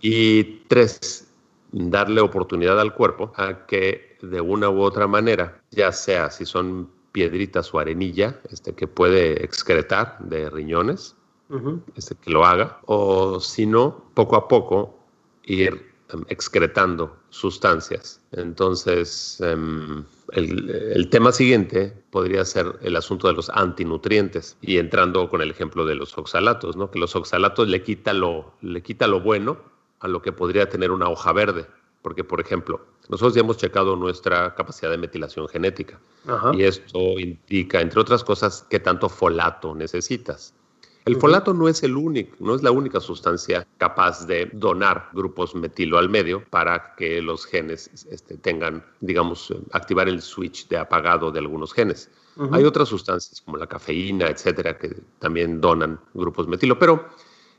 Y 0.00 0.44
tres, 0.68 1.32
darle 1.72 2.20
oportunidad 2.20 2.80
al 2.80 2.94
cuerpo 2.94 3.32
a 3.36 3.66
que 3.66 4.16
de 4.22 4.40
una 4.40 4.70
u 4.70 4.80
otra 4.80 5.06
manera, 5.06 5.60
ya 5.70 5.92
sea 5.92 6.30
si 6.30 6.46
son 6.46 6.90
piedritas 7.12 7.74
o 7.74 7.80
arenilla, 7.80 8.40
este, 8.50 8.74
que 8.74 8.86
puede 8.86 9.44
excretar 9.44 10.16
de 10.20 10.48
riñones, 10.48 11.16
este, 11.96 12.14
que 12.14 12.30
lo 12.30 12.44
haga, 12.44 12.80
o 12.86 13.40
si 13.40 13.66
no, 13.66 14.04
poco 14.14 14.36
a 14.36 14.46
poco 14.48 14.98
ir 15.44 15.90
em, 16.10 16.24
excretando 16.28 17.16
sustancias. 17.30 18.20
Entonces, 18.32 19.40
em, 19.40 20.04
el, 20.32 21.08
tema 21.10 21.32
siguiente 21.32 21.92
podría 22.10 22.44
ser 22.44 22.78
el 22.82 22.96
asunto 22.96 23.26
de 23.28 23.34
los 23.34 23.50
antinutrientes 23.50 24.56
y 24.60 24.78
entrando 24.78 25.28
con 25.28 25.42
el 25.42 25.50
ejemplo 25.50 25.84
de 25.84 25.96
los 25.96 26.16
oxalatos, 26.16 26.76
¿no? 26.76 26.90
que 26.90 26.98
los 26.98 27.16
oxalatos 27.16 27.68
le 27.68 27.82
quita 27.82 28.12
lo, 28.12 28.52
le 28.60 28.82
quita 28.82 29.06
lo 29.06 29.20
bueno 29.20 29.58
a 30.00 30.08
lo 30.08 30.22
que 30.22 30.32
podría 30.32 30.68
tener 30.68 30.90
una 30.90 31.08
hoja 31.08 31.32
verde. 31.32 31.66
Porque, 32.02 32.24
por 32.24 32.40
ejemplo, 32.40 32.80
nosotros 33.10 33.34
ya 33.34 33.40
hemos 33.40 33.58
checado 33.58 33.94
nuestra 33.96 34.54
capacidad 34.54 34.90
de 34.90 34.96
metilación 34.96 35.48
genética 35.48 36.00
y 36.54 36.62
esto 36.62 37.18
indica, 37.18 37.80
entre 37.80 38.00
otras 38.00 38.24
cosas, 38.24 38.66
qué 38.70 38.78
tanto 38.78 39.08
folato 39.08 39.74
necesitas. 39.74 40.54
El 41.10 41.16
folato 41.16 41.52
no 41.52 41.66
es 41.66 41.82
el 41.82 41.96
único, 41.96 42.36
no 42.38 42.54
es 42.54 42.62
la 42.62 42.70
única 42.70 43.00
sustancia 43.00 43.66
capaz 43.78 44.28
de 44.28 44.48
donar 44.52 45.08
grupos 45.12 45.56
metilo 45.56 45.98
al 45.98 46.08
medio 46.08 46.44
para 46.50 46.94
que 46.94 47.20
los 47.20 47.46
genes 47.46 47.90
este, 48.08 48.36
tengan, 48.36 48.84
digamos, 49.00 49.52
activar 49.72 50.08
el 50.08 50.22
switch 50.22 50.68
de 50.68 50.76
apagado 50.76 51.32
de 51.32 51.40
algunos 51.40 51.72
genes. 51.72 52.10
Hay 52.52 52.62
otras 52.62 52.88
sustancias 52.88 53.40
como 53.40 53.56
la 53.56 53.66
cafeína, 53.66 54.28
etcétera, 54.28 54.78
que 54.78 55.02
también 55.18 55.60
donan 55.60 55.98
grupos 56.14 56.46
metilo, 56.46 56.78
pero 56.78 57.04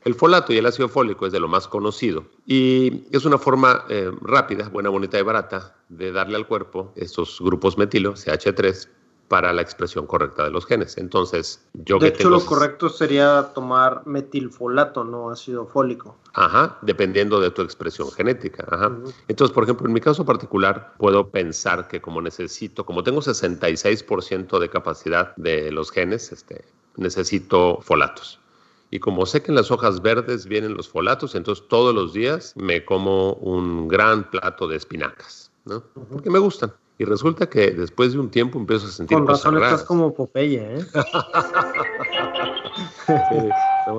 el 0.04 0.14
folato 0.14 0.54
y 0.54 0.56
el 0.56 0.64
ácido 0.64 0.88
fólico 0.88 1.26
es 1.26 1.32
de 1.32 1.38
lo 1.38 1.46
más 1.46 1.68
conocido 1.68 2.24
y 2.46 3.04
es 3.14 3.26
una 3.26 3.36
forma 3.36 3.84
eh, 3.90 4.10
rápida, 4.22 4.70
buena, 4.70 4.88
bonita 4.88 5.18
y 5.18 5.22
barata 5.22 5.76
de 5.90 6.10
darle 6.10 6.36
al 6.36 6.48
cuerpo 6.48 6.94
estos 6.96 7.38
grupos 7.38 7.76
metilo, 7.76 8.14
CH3, 8.14 8.88
para 9.28 9.52
la 9.52 9.62
expresión 9.62 10.06
correcta 10.06 10.44
de 10.44 10.50
los 10.50 10.66
genes. 10.66 10.98
Entonces, 10.98 11.64
yo 11.72 11.98
de 11.98 12.08
hecho, 12.08 12.28
lo 12.28 12.44
correcto 12.44 12.88
sería 12.88 13.52
tomar 13.54 14.02
metilfolato, 14.06 15.04
no 15.04 15.30
ácido 15.30 15.66
fólico. 15.66 16.16
Ajá, 16.34 16.78
dependiendo 16.82 17.40
de 17.40 17.50
tu 17.50 17.62
expresión 17.62 18.10
genética. 18.10 18.66
Ajá. 18.70 18.92
Entonces, 19.28 19.54
por 19.54 19.64
ejemplo, 19.64 19.86
en 19.86 19.92
mi 19.92 20.00
caso 20.00 20.24
particular, 20.24 20.92
puedo 20.98 21.30
pensar 21.30 21.88
que 21.88 22.00
como 22.00 22.20
necesito, 22.20 22.84
como 22.84 23.02
tengo 23.02 23.20
66% 23.20 24.58
de 24.58 24.68
capacidad 24.68 25.34
de 25.36 25.72
los 25.72 25.90
genes, 25.90 26.30
este, 26.32 26.64
necesito 26.96 27.78
folatos. 27.80 28.38
Y 28.90 29.00
como 29.00 29.24
sé 29.24 29.42
que 29.42 29.50
en 29.50 29.54
las 29.54 29.70
hojas 29.70 30.02
verdes 30.02 30.46
vienen 30.46 30.74
los 30.74 30.90
folatos, 30.90 31.34
entonces 31.34 31.66
todos 31.68 31.94
los 31.94 32.12
días 32.12 32.52
me 32.56 32.84
como 32.84 33.32
un 33.34 33.88
gran 33.88 34.30
plato 34.30 34.68
de 34.68 34.76
espinacas, 34.76 35.50
¿no? 35.64 35.82
Porque 36.10 36.28
me 36.28 36.38
gustan. 36.38 36.74
Y 37.02 37.04
resulta 37.04 37.50
que 37.50 37.72
después 37.72 38.12
de 38.12 38.20
un 38.20 38.30
tiempo 38.30 38.60
empiezo 38.60 38.86
a 38.86 38.90
sentir 38.90 39.18
Con 39.18 39.26
razón 39.26 39.60
estás 39.60 39.82
como 39.82 40.14
Popeye, 40.14 40.76
¿eh? 40.76 40.86
sí, 43.08 43.14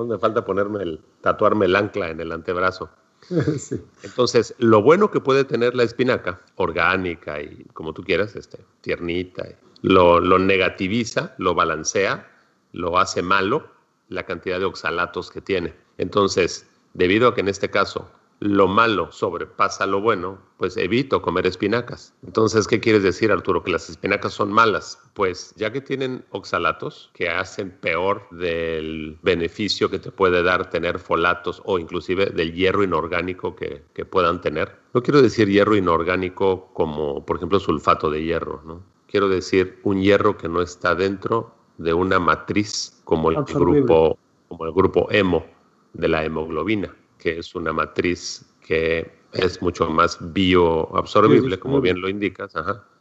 me 0.08 0.18
falta 0.18 0.42
ponerme 0.42 0.84
el, 0.84 1.00
tatuarme 1.20 1.66
el 1.66 1.76
ancla 1.76 2.08
en 2.08 2.20
el 2.20 2.32
antebrazo. 2.32 2.88
Sí. 3.58 3.78
Entonces, 4.02 4.54
lo 4.56 4.82
bueno 4.82 5.10
que 5.10 5.20
puede 5.20 5.44
tener 5.44 5.74
la 5.74 5.82
espinaca, 5.82 6.40
orgánica 6.56 7.42
y 7.42 7.66
como 7.74 7.92
tú 7.92 8.02
quieras, 8.02 8.36
este, 8.36 8.64
tiernita, 8.80 9.46
lo, 9.82 10.18
lo 10.18 10.38
negativiza, 10.38 11.34
lo 11.36 11.54
balancea, 11.54 12.26
lo 12.72 12.98
hace 12.98 13.20
malo 13.20 13.66
la 14.08 14.24
cantidad 14.24 14.58
de 14.58 14.64
oxalatos 14.64 15.30
que 15.30 15.42
tiene. 15.42 15.74
Entonces, 15.98 16.66
debido 16.94 17.28
a 17.28 17.34
que 17.34 17.42
en 17.42 17.48
este 17.48 17.70
caso 17.70 18.10
lo 18.40 18.68
malo 18.68 19.10
sobrepasa 19.10 19.86
lo 19.86 20.00
bueno, 20.00 20.38
pues 20.58 20.76
evito 20.76 21.22
comer 21.22 21.46
espinacas. 21.46 22.14
Entonces, 22.26 22.66
¿qué 22.66 22.80
quieres 22.80 23.02
decir, 23.02 23.32
Arturo? 23.32 23.62
Que 23.62 23.70
las 23.70 23.88
espinacas 23.88 24.32
son 24.32 24.52
malas. 24.52 25.00
Pues 25.14 25.54
ya 25.56 25.72
que 25.72 25.80
tienen 25.80 26.24
oxalatos 26.30 27.10
que 27.14 27.28
hacen 27.28 27.70
peor 27.70 28.26
del 28.30 29.18
beneficio 29.22 29.90
que 29.90 29.98
te 29.98 30.10
puede 30.10 30.42
dar 30.42 30.70
tener 30.70 30.98
folatos 30.98 31.62
o 31.64 31.78
inclusive 31.78 32.26
del 32.26 32.52
hierro 32.52 32.84
inorgánico 32.84 33.54
que, 33.56 33.84
que 33.94 34.04
puedan 34.04 34.40
tener. 34.40 34.78
No 34.92 35.02
quiero 35.02 35.22
decir 35.22 35.48
hierro 35.48 35.76
inorgánico 35.76 36.70
como, 36.74 37.24
por 37.24 37.36
ejemplo, 37.36 37.60
sulfato 37.60 38.10
de 38.10 38.24
hierro, 38.24 38.62
¿no? 38.64 38.82
Quiero 39.06 39.28
decir 39.28 39.78
un 39.84 40.02
hierro 40.02 40.36
que 40.36 40.48
no 40.48 40.60
está 40.60 40.94
dentro 40.94 41.54
de 41.78 41.94
una 41.94 42.18
matriz 42.18 43.00
como 43.04 43.30
el 43.30 43.42
grupo 43.44 44.18
como 44.48 44.66
el 44.66 44.72
grupo 44.72 45.08
hemo 45.10 45.46
de 45.92 46.08
la 46.08 46.24
hemoglobina 46.24 46.94
que 47.24 47.38
es 47.38 47.54
una 47.54 47.72
matriz 47.72 48.44
que 48.66 49.10
es 49.32 49.62
mucho 49.62 49.88
más 49.88 50.18
bioabsorbible, 50.20 51.58
como 51.58 51.80
bien 51.80 51.98
lo 51.98 52.10
indicas, 52.10 52.52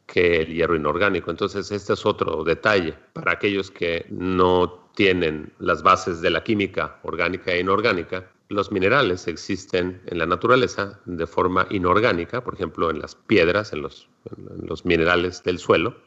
que 0.05 0.43
el 0.43 0.53
hierro 0.53 0.77
inorgánico. 0.77 1.29
Entonces, 1.29 1.69
este 1.71 1.91
es 1.91 2.05
otro 2.05 2.45
detalle 2.45 2.93
para 3.11 3.33
aquellos 3.33 3.69
que 3.69 4.05
no 4.09 4.87
tienen 4.95 5.51
las 5.59 5.83
bases 5.83 6.21
de 6.21 6.29
la 6.29 6.41
química 6.41 7.01
orgánica 7.03 7.51
e 7.51 7.59
inorgánica. 7.59 8.31
Los 8.47 8.71
minerales 8.71 9.27
existen 9.27 10.01
en 10.05 10.17
la 10.19 10.25
naturaleza 10.25 11.01
de 11.03 11.27
forma 11.27 11.67
inorgánica, 11.69 12.45
por 12.45 12.53
ejemplo, 12.53 12.89
en 12.91 12.99
las 12.99 13.15
piedras, 13.15 13.73
en 13.73 13.81
los, 13.81 14.07
en 14.31 14.65
los 14.65 14.85
minerales 14.85 15.43
del 15.43 15.59
suelo, 15.59 15.97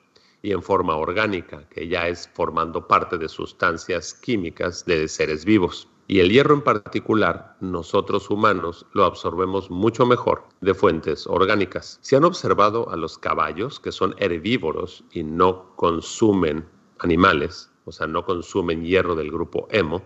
y 0.40 0.52
en 0.52 0.62
forma 0.62 0.96
orgánica, 0.96 1.68
que 1.68 1.87
ya 1.87 2.09
es 2.09 2.31
formando 2.33 2.88
parte 2.88 3.18
de 3.18 3.29
sustancias 3.29 4.14
químicas 4.14 4.87
de 4.87 5.07
seres 5.07 5.44
vivos. 5.44 5.90
Y 6.08 6.20
el 6.20 6.30
hierro 6.30 6.54
en 6.54 6.62
particular, 6.62 7.56
nosotros 7.60 8.30
humanos 8.30 8.86
lo 8.92 9.04
absorbemos 9.04 9.70
mucho 9.70 10.06
mejor 10.06 10.44
de 10.60 10.74
fuentes 10.74 11.26
orgánicas. 11.26 11.98
Se 12.00 12.16
han 12.16 12.24
observado 12.24 12.90
a 12.90 12.96
los 12.96 13.18
caballos, 13.18 13.80
que 13.80 13.90
son 13.90 14.14
herbívoros 14.18 15.04
y 15.10 15.24
no 15.24 15.74
consumen 15.74 16.64
animales, 16.98 17.70
o 17.84 17.92
sea, 17.92 18.06
no 18.06 18.24
consumen 18.24 18.84
hierro 18.84 19.16
del 19.16 19.30
grupo 19.30 19.66
hemo, 19.70 20.02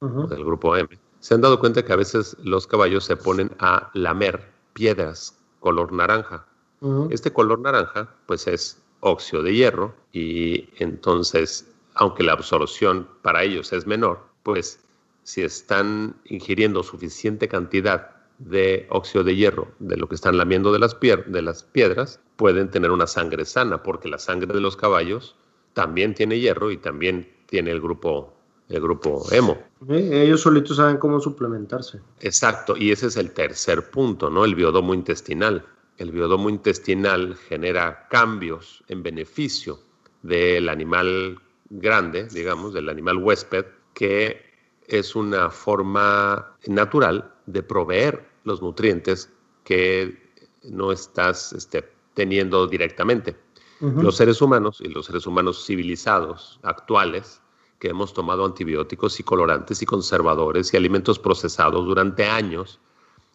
del 0.00 0.44
grupo 0.44 0.76
M. 0.76 0.88
Se 1.20 1.34
han 1.34 1.40
dado 1.40 1.58
cuenta 1.58 1.82
que 1.84 1.92
a 1.92 1.96
veces 1.96 2.36
los 2.42 2.66
caballos 2.66 3.04
se 3.04 3.16
ponen 3.16 3.50
a 3.58 3.90
lamer 3.94 4.52
piedras 4.74 5.38
color 5.60 5.92
naranja. 5.92 6.46
Este 7.08 7.32
color 7.32 7.60
naranja, 7.60 8.14
pues 8.26 8.46
es 8.46 8.82
óxido 9.00 9.42
de 9.42 9.54
hierro 9.54 9.94
y 10.12 10.68
entonces, 10.76 11.72
aunque 11.94 12.22
la 12.22 12.32
absorción 12.32 13.08
para 13.22 13.42
ellos 13.42 13.72
es 13.72 13.86
menor, 13.86 14.20
pues 14.42 14.83
si 15.24 15.42
están 15.42 16.16
ingiriendo 16.26 16.82
suficiente 16.82 17.48
cantidad 17.48 18.10
de 18.38 18.86
óxido 18.90 19.24
de 19.24 19.36
hierro 19.36 19.72
de 19.78 19.96
lo 19.96 20.08
que 20.08 20.14
están 20.14 20.36
lamiendo 20.36 20.72
de 20.72 20.78
las, 20.78 20.96
de 21.00 21.42
las 21.42 21.62
piedras, 21.62 22.20
pueden 22.36 22.70
tener 22.70 22.90
una 22.90 23.06
sangre 23.06 23.44
sana, 23.44 23.82
porque 23.82 24.08
la 24.08 24.18
sangre 24.18 24.52
de 24.52 24.60
los 24.60 24.76
caballos 24.76 25.36
también 25.72 26.14
tiene 26.14 26.38
hierro 26.38 26.70
y 26.70 26.76
también 26.76 27.28
tiene 27.46 27.70
el 27.70 27.80
grupo, 27.80 28.34
el 28.68 28.80
grupo 28.80 29.24
hemo. 29.30 29.58
ellos 29.88 30.42
solitos 30.42 30.76
saben 30.76 30.98
cómo 30.98 31.20
suplementarse. 31.20 32.00
Exacto, 32.20 32.76
y 32.76 32.92
ese 32.92 33.06
es 33.06 33.16
el 33.16 33.32
tercer 33.32 33.90
punto, 33.90 34.30
¿no? 34.30 34.44
El 34.44 34.54
biodomo 34.54 34.94
intestinal. 34.94 35.64
El 35.96 36.10
biodomo 36.10 36.50
intestinal 36.50 37.36
genera 37.48 38.08
cambios 38.08 38.82
en 38.88 39.02
beneficio 39.02 39.78
del 40.22 40.68
animal 40.68 41.38
grande, 41.70 42.26
digamos, 42.28 42.74
del 42.74 42.88
animal 42.88 43.18
huésped, 43.18 43.66
que 43.94 44.43
es 44.86 45.16
una 45.16 45.50
forma 45.50 46.56
natural 46.66 47.32
de 47.46 47.62
proveer 47.62 48.26
los 48.44 48.62
nutrientes 48.62 49.30
que 49.64 50.22
no 50.62 50.92
estás 50.92 51.52
este, 51.52 51.88
teniendo 52.14 52.66
directamente. 52.66 53.36
Los 53.80 54.16
seres 54.16 54.40
humanos 54.40 54.80
y 54.80 54.88
los 54.88 55.04
seres 55.06 55.26
humanos 55.26 55.66
civilizados 55.66 56.58
actuales 56.62 57.42
que 57.78 57.88
hemos 57.88 58.14
tomado 58.14 58.46
antibióticos 58.46 59.20
y 59.20 59.24
colorantes 59.24 59.82
y 59.82 59.84
conservadores 59.84 60.72
y 60.72 60.78
alimentos 60.78 61.18
procesados 61.18 61.84
durante 61.84 62.24
años, 62.24 62.80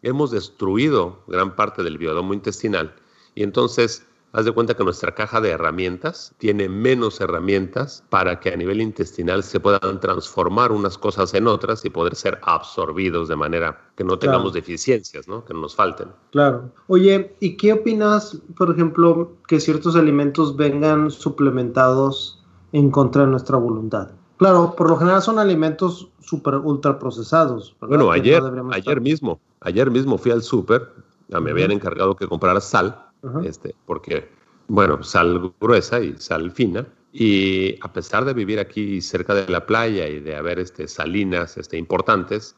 hemos 0.02 0.32
destruido 0.32 1.22
gran 1.28 1.56
parte 1.56 1.84
del 1.84 2.00
biodomo 2.00 2.34
intestinal 2.34 2.96
y 3.36 3.44
entonces 3.44 4.08
haz 4.32 4.46
de 4.46 4.52
cuenta 4.52 4.76
que 4.76 4.84
nuestra 4.84 5.14
caja 5.14 5.42
de 5.42 5.50
herramientas 5.50 6.34
tiene 6.38 6.70
menos 6.70 7.20
herramientas 7.20 8.04
para 8.10 8.40
que 8.40 8.54
a 8.54 8.56
nivel 8.56 8.82
intestinal 8.82 9.44
se 9.44 9.60
puedan 9.60 10.00
transformar 10.00 10.72
unas 10.72 10.98
cosas 10.98 11.34
en 11.34 11.48
otras 11.48 11.84
y 11.86 11.90
poder 11.90 12.16
ser 12.16 12.40
absorbidos 12.44 13.28
de 13.28 13.36
manera 13.36 13.82
que 13.96 14.04
no 14.04 14.20
tengamos 14.20 14.54
deficiencias, 14.54 15.28
¿no? 15.28 15.44
que 15.46 15.54
nos 15.54 15.76
falten. 15.76 16.10
Claro. 16.32 16.72
Oye, 16.88 17.36
¿y 17.40 17.58
qué 17.58 17.74
opinas, 17.74 18.40
por 18.56 18.72
ejemplo, 18.72 19.34
que 19.48 19.60
ciertos 19.60 19.96
alimentos 19.96 20.56
vengan 20.56 21.12
suplementados 21.12 22.44
en 22.72 22.92
contra 22.92 23.26
de 23.26 23.32
nuestra 23.32 23.58
voluntad? 23.58 24.12
Claro, 24.38 24.74
por 24.78 24.90
lo 24.90 24.96
general 24.96 25.22
son 25.22 25.38
alimentos 25.38 26.10
súper 26.22 26.56
ultra 26.56 26.98
procesados. 26.98 27.76
Bueno, 27.82 28.10
ayer, 28.12 28.42
ayer 28.72 29.02
mismo, 29.02 29.42
ayer 29.60 29.92
mismo 29.92 30.18
fui 30.18 30.32
al 30.32 30.44
súper, 30.44 30.94
me 31.28 31.52
habían 31.52 31.72
encargado 31.72 32.16
que 32.16 32.26
comprara 32.26 32.62
sal, 32.62 33.09
este, 33.44 33.76
porque, 33.86 34.30
bueno, 34.68 35.04
sal 35.04 35.54
gruesa 35.60 36.00
y 36.00 36.16
sal 36.18 36.52
fina, 36.52 36.88
y 37.12 37.76
a 37.82 37.92
pesar 37.92 38.26
de 38.26 38.34
vivir 38.34 38.60
aquí 38.60 39.02
cerca 39.02 39.34
de 39.34 39.48
la 39.50 39.66
playa 39.66 40.08
y 40.08 40.20
de 40.20 40.36
haber 40.36 40.60
este, 40.60 40.88
salinas 40.88 41.58
este, 41.58 41.78
importantes, 41.78 42.56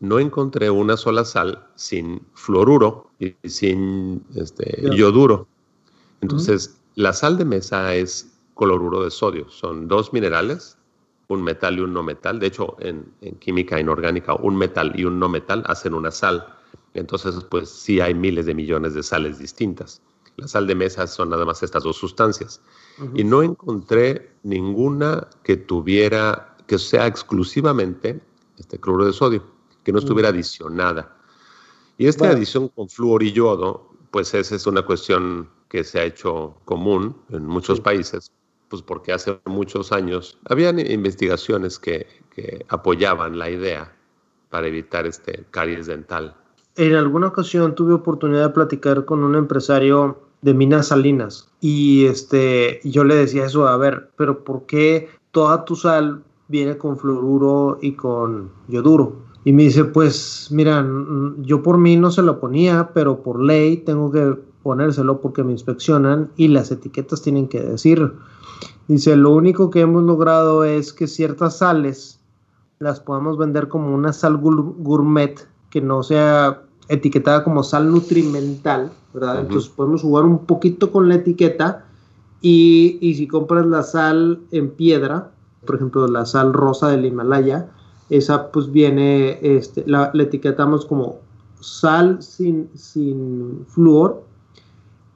no 0.00 0.18
encontré 0.18 0.70
una 0.70 0.96
sola 0.96 1.24
sal 1.24 1.66
sin 1.76 2.20
fluoruro 2.34 3.10
y 3.20 3.34
sin 3.44 4.24
este, 4.34 4.82
yoduro. 4.96 5.46
Entonces, 6.20 6.80
la 6.96 7.12
sal 7.12 7.38
de 7.38 7.44
mesa 7.44 7.94
es 7.94 8.36
cloruro 8.56 9.04
de 9.04 9.10
sodio. 9.10 9.48
Son 9.48 9.86
dos 9.86 10.12
minerales 10.12 10.76
un 11.28 11.42
metal 11.42 11.78
y 11.78 11.80
un 11.80 11.92
no 11.92 12.02
metal. 12.02 12.38
De 12.38 12.46
hecho, 12.46 12.76
en, 12.80 13.12
química 13.38 13.80
inorgánica, 13.80 14.34
un 14.34 14.56
metal 14.56 14.92
y 14.94 15.04
un 15.04 15.18
no 15.18 15.28
metal 15.28 15.62
hacen 15.66 15.94
una 15.94 16.10
sal. 16.10 16.46
Entonces, 16.94 17.34
pues 17.50 17.68
sí 17.68 18.00
hay 18.00 18.14
miles 18.14 18.46
de 18.46 18.54
millones 18.54 18.94
de 18.94 19.02
sales 19.02 19.38
distintas. 19.38 20.00
La 20.36 20.48
sal 20.48 20.66
de 20.66 20.74
mesa 20.74 21.06
son 21.06 21.30
nada 21.30 21.44
más 21.44 21.62
estas 21.62 21.82
dos 21.82 21.96
sustancias. 21.96 22.60
Y 23.14 23.24
no 23.24 23.42
encontré 23.42 24.32
ninguna 24.42 25.28
que 25.42 25.56
tuviera, 25.56 26.56
que 26.66 26.78
sea 26.78 27.06
exclusivamente 27.06 28.20
este 28.58 28.78
cloruro 28.78 29.06
de 29.06 29.12
sodio, 29.12 29.44
que 29.82 29.92
no 29.92 29.98
estuviera 29.98 30.30
adicionada. 30.30 31.16
Y 31.98 32.06
esta 32.06 32.30
adición 32.30 32.68
con 32.68 32.88
flúor 32.88 33.22
y 33.22 33.32
yodo, 33.32 33.90
pues 34.10 34.34
esa 34.34 34.56
es 34.56 34.66
una 34.66 34.82
cuestión 34.82 35.48
que 35.68 35.84
se 35.84 36.00
ha 36.00 36.04
hecho 36.04 36.56
común 36.64 37.16
en 37.30 37.46
muchos 37.46 37.80
países, 37.80 38.30
pues 38.68 38.82
porque 38.82 39.12
hace 39.12 39.40
muchos 39.44 39.92
años 39.92 40.38
habían 40.46 40.78
investigaciones 40.78 41.78
que, 41.78 42.24
apoyaban 42.68 43.38
la 43.38 43.48
idea 43.48 43.96
para 44.50 44.66
evitar 44.66 45.06
este 45.06 45.44
caries 45.52 45.86
dental. 45.86 46.36
En 46.76 46.94
alguna 46.94 47.28
ocasión 47.28 47.74
tuve 47.74 47.94
oportunidad 47.94 48.48
de 48.48 48.54
platicar 48.54 49.04
con 49.04 49.22
un 49.22 49.36
empresario 49.36 50.18
de 50.42 50.54
minas 50.54 50.88
salinas 50.88 51.48
y 51.60 52.04
este 52.04 52.80
yo 52.84 53.04
le 53.04 53.14
decía 53.14 53.46
eso, 53.46 53.66
a 53.66 53.76
ver, 53.76 54.10
pero 54.16 54.44
¿por 54.44 54.66
qué 54.66 55.08
toda 55.30 55.64
tu 55.64 55.76
sal 55.76 56.22
viene 56.48 56.76
con 56.76 56.98
fluoruro 56.98 57.78
y 57.80 57.92
con 57.92 58.50
yoduro? 58.68 59.16
Y 59.44 59.52
me 59.52 59.64
dice, 59.64 59.84
pues 59.84 60.48
mira, 60.50 60.84
yo 61.38 61.62
por 61.62 61.78
mí 61.78 61.96
no 61.96 62.10
se 62.10 62.22
lo 62.22 62.40
ponía, 62.40 62.90
pero 62.92 63.22
por 63.22 63.40
ley 63.40 63.76
tengo 63.78 64.10
que 64.10 64.36
ponérselo 64.62 65.20
porque 65.20 65.44
me 65.44 65.52
inspeccionan 65.52 66.30
y 66.36 66.48
las 66.48 66.70
etiquetas 66.70 67.22
tienen 67.22 67.48
que 67.48 67.60
decir 67.60 68.12
Dice, 68.86 69.16
lo 69.16 69.30
único 69.30 69.70
que 69.70 69.80
hemos 69.80 70.02
logrado 70.02 70.64
es 70.64 70.92
que 70.92 71.06
ciertas 71.06 71.58
sales 71.58 72.20
las 72.78 73.00
podamos 73.00 73.38
vender 73.38 73.68
como 73.68 73.94
una 73.94 74.12
sal 74.12 74.36
gourmet 74.36 75.48
que 75.74 75.80
no 75.80 76.04
sea 76.04 76.62
etiquetada 76.88 77.42
como 77.42 77.64
sal 77.64 77.90
nutrimental, 77.90 78.92
¿verdad? 79.12 79.40
Entonces 79.40 79.68
podemos 79.68 80.02
jugar 80.02 80.24
un 80.24 80.46
poquito 80.46 80.92
con 80.92 81.08
la 81.08 81.16
etiqueta 81.16 81.84
y, 82.40 82.96
y, 83.00 83.16
si 83.16 83.26
compras 83.26 83.66
la 83.66 83.82
sal 83.82 84.38
en 84.52 84.70
piedra, 84.70 85.32
por 85.66 85.74
ejemplo 85.74 86.06
la 86.06 86.26
sal 86.26 86.52
rosa 86.52 86.90
del 86.90 87.04
Himalaya, 87.04 87.70
esa 88.08 88.52
pues 88.52 88.70
viene, 88.70 89.40
este, 89.42 89.82
la, 89.88 90.12
la 90.14 90.22
etiquetamos 90.22 90.86
como 90.86 91.18
sal 91.58 92.22
sin, 92.22 92.68
sin 92.74 93.66
flúor 93.66 94.22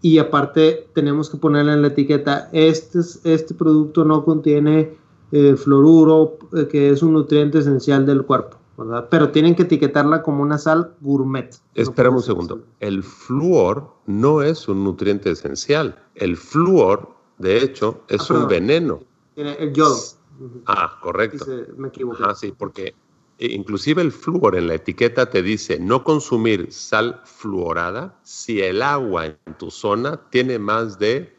y 0.03 0.19
aparte 0.19 0.89
tenemos 0.93 1.31
que 1.31 1.37
ponerle 1.37 1.75
en 1.75 1.83
la 1.83 1.89
etiqueta, 1.89 2.49
este, 2.53 2.99
este 2.99 3.55
producto 3.55 4.05
no 4.05 4.25
contiene 4.25 4.97
eh, 5.31 5.55
fluoruro, 5.57 6.39
eh, 6.57 6.67
que 6.67 6.91
es 6.91 7.03
un 7.03 7.13
nutriente 7.13 7.59
esencial 7.59 8.07
del 8.07 8.25
cuerpo, 8.25 8.58
¿verdad? 8.79 9.09
Pero 9.11 9.31
tienen 9.31 9.57
que 9.57 9.65
etiquetarla 9.65 10.23
como 10.23 10.43
una 10.43 10.57
sal 10.57 10.95
gourmet. 11.01 11.55
Espera 11.75 12.11
un 12.11 12.23
segundo. 12.23 12.63
El 12.79 13.03
flúor 13.03 13.93
no 14.07 14.41
es 14.41 14.69
un 14.69 14.85
nutriente 14.85 15.31
esencial. 15.33 16.01
El 16.15 16.37
flúor, 16.37 17.11
de 17.39 17.59
hecho, 17.59 18.03
es 18.09 18.31
ah, 18.31 18.35
un 18.35 18.49
veneno. 18.49 19.01
Tiene 19.35 19.55
el 19.55 19.73
yodo. 19.73 19.99
Ah, 20.67 20.97
correcto. 21.03 21.45
me 21.77 21.89
equivoqué. 21.89 22.23
Ah, 22.25 22.35
sí, 22.35 22.55
porque 22.57 22.95
inclusive 23.41 24.01
el 24.01 24.13
flúor 24.13 24.57
en 24.57 24.69
la 24.69 24.75
etiqueta 24.75 25.29
te 25.29 25.43
dice 25.43 25.79
no 25.79 26.03
consumir 26.03 26.73
sal 26.73 27.21
fluorada 27.25 28.19
si 28.23 28.61
el 28.61 28.83
agua 28.83 29.27
en 29.27 29.37
tu 29.59 29.71
zona 29.71 30.21
tiene 30.31 30.59
más 30.59 30.99
de, 30.99 31.37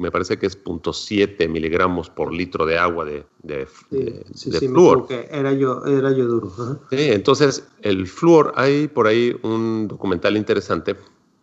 me 0.00 0.10
parece 0.10 0.38
que 0.38 0.46
es 0.46 0.64
0.7 0.64 1.46
miligramos 1.48 2.08
por 2.08 2.32
litro 2.32 2.64
de 2.64 2.78
agua 2.78 3.04
de, 3.04 3.26
de, 3.42 3.68
sí, 4.32 4.50
sí, 4.50 4.68
flúor. 4.68 5.06
era 5.10 5.52
yo, 5.52 5.84
era 5.84 6.10
yo 6.10 6.26
duro. 6.26 6.50
entonces, 6.90 7.68
el 7.82 8.06
flúor, 8.06 8.54
hay 8.56 8.88
por 8.88 9.06
ahí 9.06 9.38
un 9.42 9.88
documental 9.88 10.38
interesante 10.38 10.96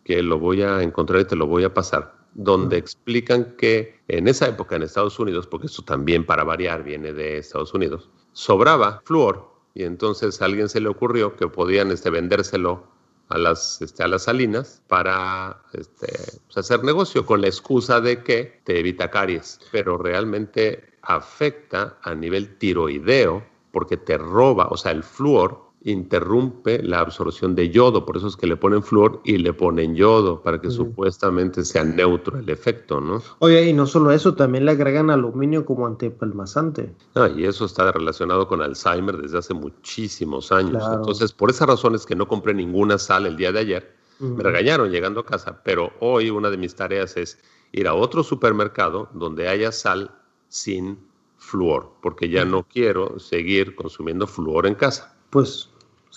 que 0.04 0.24
lo 0.24 0.40
voy 0.40 0.64
a 0.64 0.82
encontrar 0.82 1.22
y 1.22 1.26
te 1.26 1.36
lo 1.36 1.46
voy 1.46 1.66
a 1.66 1.74
pasar, 1.74 2.16
donde 2.34 2.78
explican 2.78 3.56
que 3.58 4.00
en 4.08 4.28
esa 4.28 4.48
época 4.48 4.76
en 4.76 4.82
Estados 4.82 5.20
Unidos, 5.20 5.46
porque 5.46 5.68
esto 5.68 5.84
también 5.84 6.26
para 6.26 6.44
variar 6.44 6.84
viene 6.84 7.14
de 7.14 7.38
Estados 7.38 7.76
Unidos, 7.76 8.10
sobraba 8.32 9.04
flúor 9.06 9.52
y 9.76 9.84
entonces 9.84 10.42
a 10.42 10.46
alguien 10.46 10.68
se 10.68 10.82
le 10.82 10.90
ocurrió 10.90 11.36
que 11.36 11.48
podían 11.48 11.92
este, 11.92 12.10
vendérselo 12.10 12.97
a 13.30 13.38
las, 13.38 13.82
este, 13.82 14.04
a 14.04 14.08
las 14.08 14.24
salinas 14.24 14.82
para 14.88 15.62
este, 15.74 16.08
pues, 16.46 16.58
hacer 16.58 16.84
negocio 16.84 17.26
con 17.26 17.42
la 17.42 17.48
excusa 17.48 18.00
de 18.02 18.24
que 18.24 18.62
te 18.64 18.80
evita 18.80 19.10
caries, 19.10 19.60
pero 19.72 19.98
realmente 19.98 20.98
afecta 21.02 21.98
a 22.02 22.16
nivel 22.16 22.58
tiroideo 22.58 23.44
porque 23.72 23.98
te 23.98 24.18
roba, 24.18 24.68
o 24.70 24.78
sea, 24.78 24.92
el 24.92 25.04
flúor 25.04 25.67
interrumpe 25.92 26.84
la 26.84 27.00
absorción 27.00 27.56
de 27.56 27.70
yodo, 27.70 28.06
por 28.06 28.18
eso 28.18 28.28
es 28.28 28.36
que 28.36 28.48
le 28.48 28.58
ponen 28.58 28.84
flúor 28.84 29.22
y 29.24 29.38
le 29.38 29.54
ponen 29.54 29.96
yodo 29.96 30.42
para 30.42 30.60
que 30.60 30.70
supuestamente 30.70 31.64
sea 31.64 31.84
neutro 31.84 32.38
el 32.38 32.50
efecto, 32.50 33.00
¿no? 33.00 33.22
Oye, 33.40 33.68
y 33.68 33.74
no 33.74 33.88
solo 33.88 34.12
eso, 34.12 34.36
también 34.36 34.66
le 34.66 34.72
agregan 34.72 35.10
aluminio 35.10 35.66
como 35.66 35.88
antipalmazante. 35.88 36.94
Ah, 37.16 37.30
y 37.36 37.46
eso 37.46 37.66
está 37.66 37.92
relacionado 37.92 38.48
con 38.48 38.62
Alzheimer 38.62 39.18
desde 39.18 39.38
hace 39.38 39.54
muchísimos 39.54 40.52
años. 40.52 40.84
Entonces, 40.94 41.32
por 41.32 41.50
esa 41.50 41.66
razón 41.66 41.96
es 41.96 42.06
que 42.06 42.16
no 42.16 42.28
compré 42.28 42.54
ninguna 42.54 42.98
sal 42.98 43.26
el 43.26 43.38
día 43.38 43.52
de 43.52 43.60
ayer. 43.60 43.98
Me 44.20 44.44
regañaron 44.44 44.90
llegando 44.90 45.20
a 45.20 45.26
casa, 45.26 45.62
pero 45.64 45.94
hoy 46.00 46.32
una 46.32 46.50
de 46.50 46.58
mis 46.58 46.76
tareas 46.76 47.16
es 47.18 47.40
ir 47.72 47.88
a 47.88 47.94
otro 47.94 48.24
supermercado 48.24 49.10
donde 49.14 49.48
haya 49.48 49.72
sal 49.72 50.12
sin 50.50 50.98
flúor, 51.38 51.94
porque 52.02 52.30
ya 52.30 52.44
no 52.44 52.64
quiero 52.64 53.20
seguir 53.20 53.76
consumiendo 53.76 54.26
flúor 54.26 54.66
en 54.66 54.76
casa. 54.76 55.16
Pues 55.30 55.70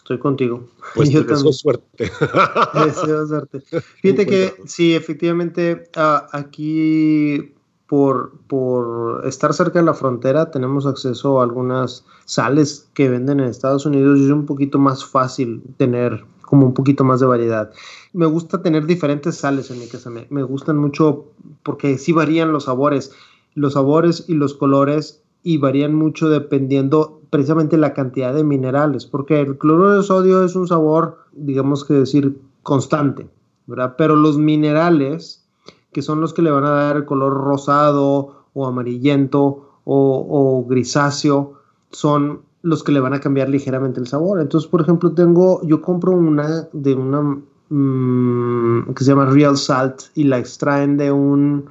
estoy 0.03 0.19
contigo. 0.19 0.65
Pues 0.95 1.11
yo 1.11 1.23
deseo 1.23 1.53
suerte. 1.53 2.11
Deseo 2.85 3.27
suerte. 3.27 3.61
Fíjate 4.03 4.27
que 4.27 4.55
sí, 4.67 4.95
efectivamente, 4.95 5.89
ah, 5.95 6.27
aquí 6.33 7.55
por, 7.87 8.33
por 8.49 9.27
estar 9.27 9.55
cerca 9.55 9.79
de 9.79 9.85
la 9.85 9.95
frontera 9.95 10.51
tenemos 10.51 10.87
acceso 10.87 11.41
a 11.41 11.45
algunas 11.45 12.05
sales 12.25 12.89
que 12.95 13.09
venden 13.09 13.41
en 13.41 13.47
Estados 13.47 13.87
Unidos 13.87 14.19
y 14.19 14.25
es 14.25 14.31
un 14.31 14.47
poquito 14.47 14.79
más 14.79 15.05
fácil 15.05 15.63
tener 15.77 16.25
como 16.43 16.67
un 16.67 16.75
poquito 16.75 17.05
más 17.05 17.21
de 17.21 17.27
variedad. 17.27 17.73
Me 18.13 18.27
gusta 18.27 18.63
tener 18.63 18.87
diferentes 18.87 19.37
sales 19.37 19.71
en 19.71 19.79
mi 19.79 19.87
casa, 19.87 20.11
me, 20.11 20.27
me 20.31 20.43
gustan 20.43 20.77
mucho 20.77 21.27
porque 21.63 21.99
sí 21.99 22.13
varían 22.13 22.53
los 22.53 22.65
sabores, 22.65 23.13
los 23.55 23.75
sabores 23.75 24.25
y 24.27 24.35
los 24.35 24.55
colores 24.55 25.23
y 25.43 25.59
varían 25.59 25.95
mucho 25.95 26.29
dependiendo 26.29 27.20
precisamente 27.31 27.79
la 27.79 27.95
cantidad 27.95 28.35
de 28.35 28.45
minerales, 28.45 29.07
porque 29.07 29.41
el 29.41 29.57
cloruro 29.57 29.97
de 29.97 30.03
sodio 30.03 30.45
es 30.45 30.57
un 30.57 30.67
sabor, 30.67 31.19
digamos 31.33 31.85
que 31.85 31.95
decir, 31.95 32.41
constante, 32.63 33.29
¿verdad? 33.67 33.95
Pero 33.97 34.17
los 34.17 34.37
minerales, 34.37 35.47
que 35.93 36.03
son 36.03 36.21
los 36.21 36.35
que 36.35 36.43
le 36.43 36.51
van 36.51 36.65
a 36.65 36.71
dar 36.71 36.97
el 36.97 37.05
color 37.05 37.33
rosado 37.33 38.47
o 38.53 38.67
amarillento 38.67 39.67
o, 39.85 40.67
grisáceo, 40.69 41.55
son 41.91 42.43
los 42.63 42.85
que 42.85 42.93
le 42.93 43.01
van 43.01 43.15
a 43.15 43.21
cambiar 43.21 43.49
ligeramente 43.49 44.01
el 44.01 44.07
sabor. 44.07 44.41
Entonces, 44.41 44.69
por 44.69 44.83
ejemplo, 44.83 45.13
tengo, 45.13 45.63
yo 45.63 45.81
compro 45.81 46.13
una 46.13 46.69
de 46.73 46.95
una 46.95 47.41
mm, 47.71 48.93
que 48.93 49.05
se 49.05 49.11
llama 49.11 49.27
Real 49.27 49.57
Salt 49.57 50.03
y 50.15 50.25
la 50.25 50.39
extraen 50.39 50.97
de 50.97 51.11
un 51.11 51.71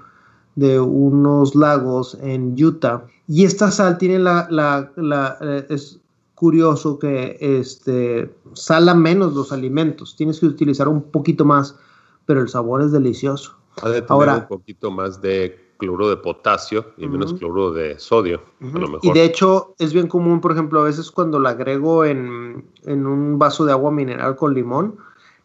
de 0.60 0.80
unos 0.80 1.56
lagos 1.56 2.18
en 2.22 2.56
Utah 2.62 3.06
y 3.28 3.46
esta 3.46 3.70
sal 3.70 3.98
tiene 3.98 4.20
la, 4.20 4.48
la, 4.50 4.92
la 4.96 5.38
eh, 5.42 5.66
es 5.70 6.00
curioso 6.34 6.98
que 6.98 7.38
este, 7.40 8.34
sala 8.54 8.96
menos 8.96 9.36
los 9.36 9.52
alimentos. 9.52 10.16
Tienes 10.16 10.40
que 10.40 10.48
utilizar 10.48 10.88
un 10.88 11.04
poquito 11.04 11.46
más, 11.46 11.78
pero 12.26 12.42
el 12.42 12.50
sabor 12.50 12.82
es 12.82 12.92
delicioso. 12.92 13.56
Ha 13.82 13.90
de 13.90 14.02
tener 14.02 14.30
un 14.30 14.48
poquito 14.48 14.90
más 14.90 15.22
de 15.22 15.74
cloro 15.78 16.10
de 16.10 16.18
potasio 16.18 16.88
y 16.98 17.08
menos 17.08 17.34
cloro 17.34 17.72
de 17.72 18.00
sodio, 18.00 18.42
a 18.62 18.80
lo 18.80 18.88
mejor. 18.88 19.00
Y 19.04 19.12
de 19.12 19.24
hecho 19.24 19.76
es 19.80 19.94
bien 19.94 20.08
común, 20.08 20.42
por 20.42 20.52
ejemplo, 20.52 20.82
a 20.82 20.84
veces 20.84 21.12
cuando 21.12 21.40
la 21.40 21.52
agrego 21.52 22.06
en, 22.06 22.66
en, 22.84 23.06
un 23.06 23.38
vaso 23.38 23.64
de 23.64 23.72
agua 23.72 23.92
mineral 23.92 24.36
con 24.36 24.54
limón, 24.54 24.98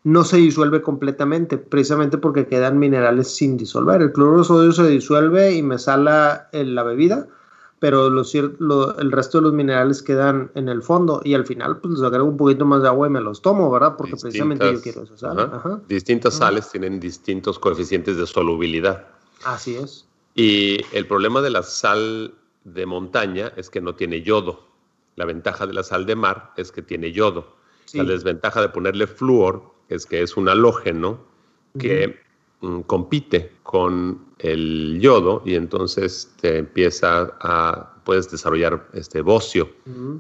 no 0.04 0.22
se 0.22 0.36
disuelve 0.36 0.82
completamente, 0.82 1.56
precisamente 1.56 2.18
porque 2.18 2.46
quedan 2.46 2.78
minerales 2.78 3.34
sin 3.34 3.56
disolver. 3.56 4.02
El 4.02 4.12
cloro 4.12 4.38
de 4.38 4.44
sodio 4.44 4.72
se 4.72 4.86
disuelve 4.86 5.54
y 5.54 5.62
me 5.62 5.78
sala 5.78 6.48
en 6.52 6.74
la 6.74 6.82
bebida, 6.82 7.26
pero 7.78 8.06
el 8.06 9.12
resto 9.12 9.38
de 9.38 9.42
los 9.42 9.52
minerales 9.54 10.02
quedan 10.02 10.50
en 10.54 10.68
el 10.68 10.82
fondo 10.82 11.22
y 11.24 11.32
al 11.32 11.46
final 11.46 11.78
pues 11.78 11.94
les 11.94 12.02
agrego 12.02 12.28
un 12.28 12.36
poquito 12.36 12.66
más 12.66 12.82
de 12.82 12.88
agua 12.88 13.06
y 13.06 13.10
me 13.10 13.22
los 13.22 13.40
tomo, 13.40 13.70
¿verdad? 13.70 13.96
Porque 13.96 14.16
precisamente 14.16 14.72
yo 14.74 14.80
quiero. 14.82 15.04
Distintas 15.88 16.34
sales 16.34 16.70
tienen 16.70 17.00
distintos 17.00 17.58
coeficientes 17.58 18.18
de 18.18 18.26
solubilidad. 18.26 19.06
Así 19.44 19.76
es. 19.76 20.06
Y 20.34 20.80
el 20.92 21.06
problema 21.06 21.40
de 21.40 21.48
la 21.48 21.62
sal 21.62 22.34
de 22.64 22.84
montaña 22.84 23.52
es 23.56 23.70
que 23.70 23.80
no 23.80 23.94
tiene 23.94 24.20
yodo. 24.20 24.66
La 25.16 25.24
ventaja 25.24 25.66
de 25.66 25.72
la 25.72 25.82
sal 25.82 26.04
de 26.04 26.16
mar 26.16 26.52
es 26.58 26.72
que 26.72 26.82
tiene 26.82 27.12
yodo. 27.12 27.56
La 27.94 28.04
desventaja 28.04 28.60
de 28.60 28.68
ponerle 28.70 29.06
flúor 29.06 29.73
es 29.88 30.06
que 30.06 30.22
es 30.22 30.36
un 30.36 30.48
halógeno 30.48 31.18
que 31.78 32.16
mm, 32.60 32.80
compite 32.80 33.52
con 33.62 34.24
el 34.38 34.98
yodo 35.00 35.42
y 35.44 35.54
entonces 35.54 36.32
te 36.40 36.58
empieza 36.58 37.36
a 37.40 37.90
puedes 38.04 38.30
desarrollar 38.30 38.86
este 38.92 39.22
bocio, 39.22 39.66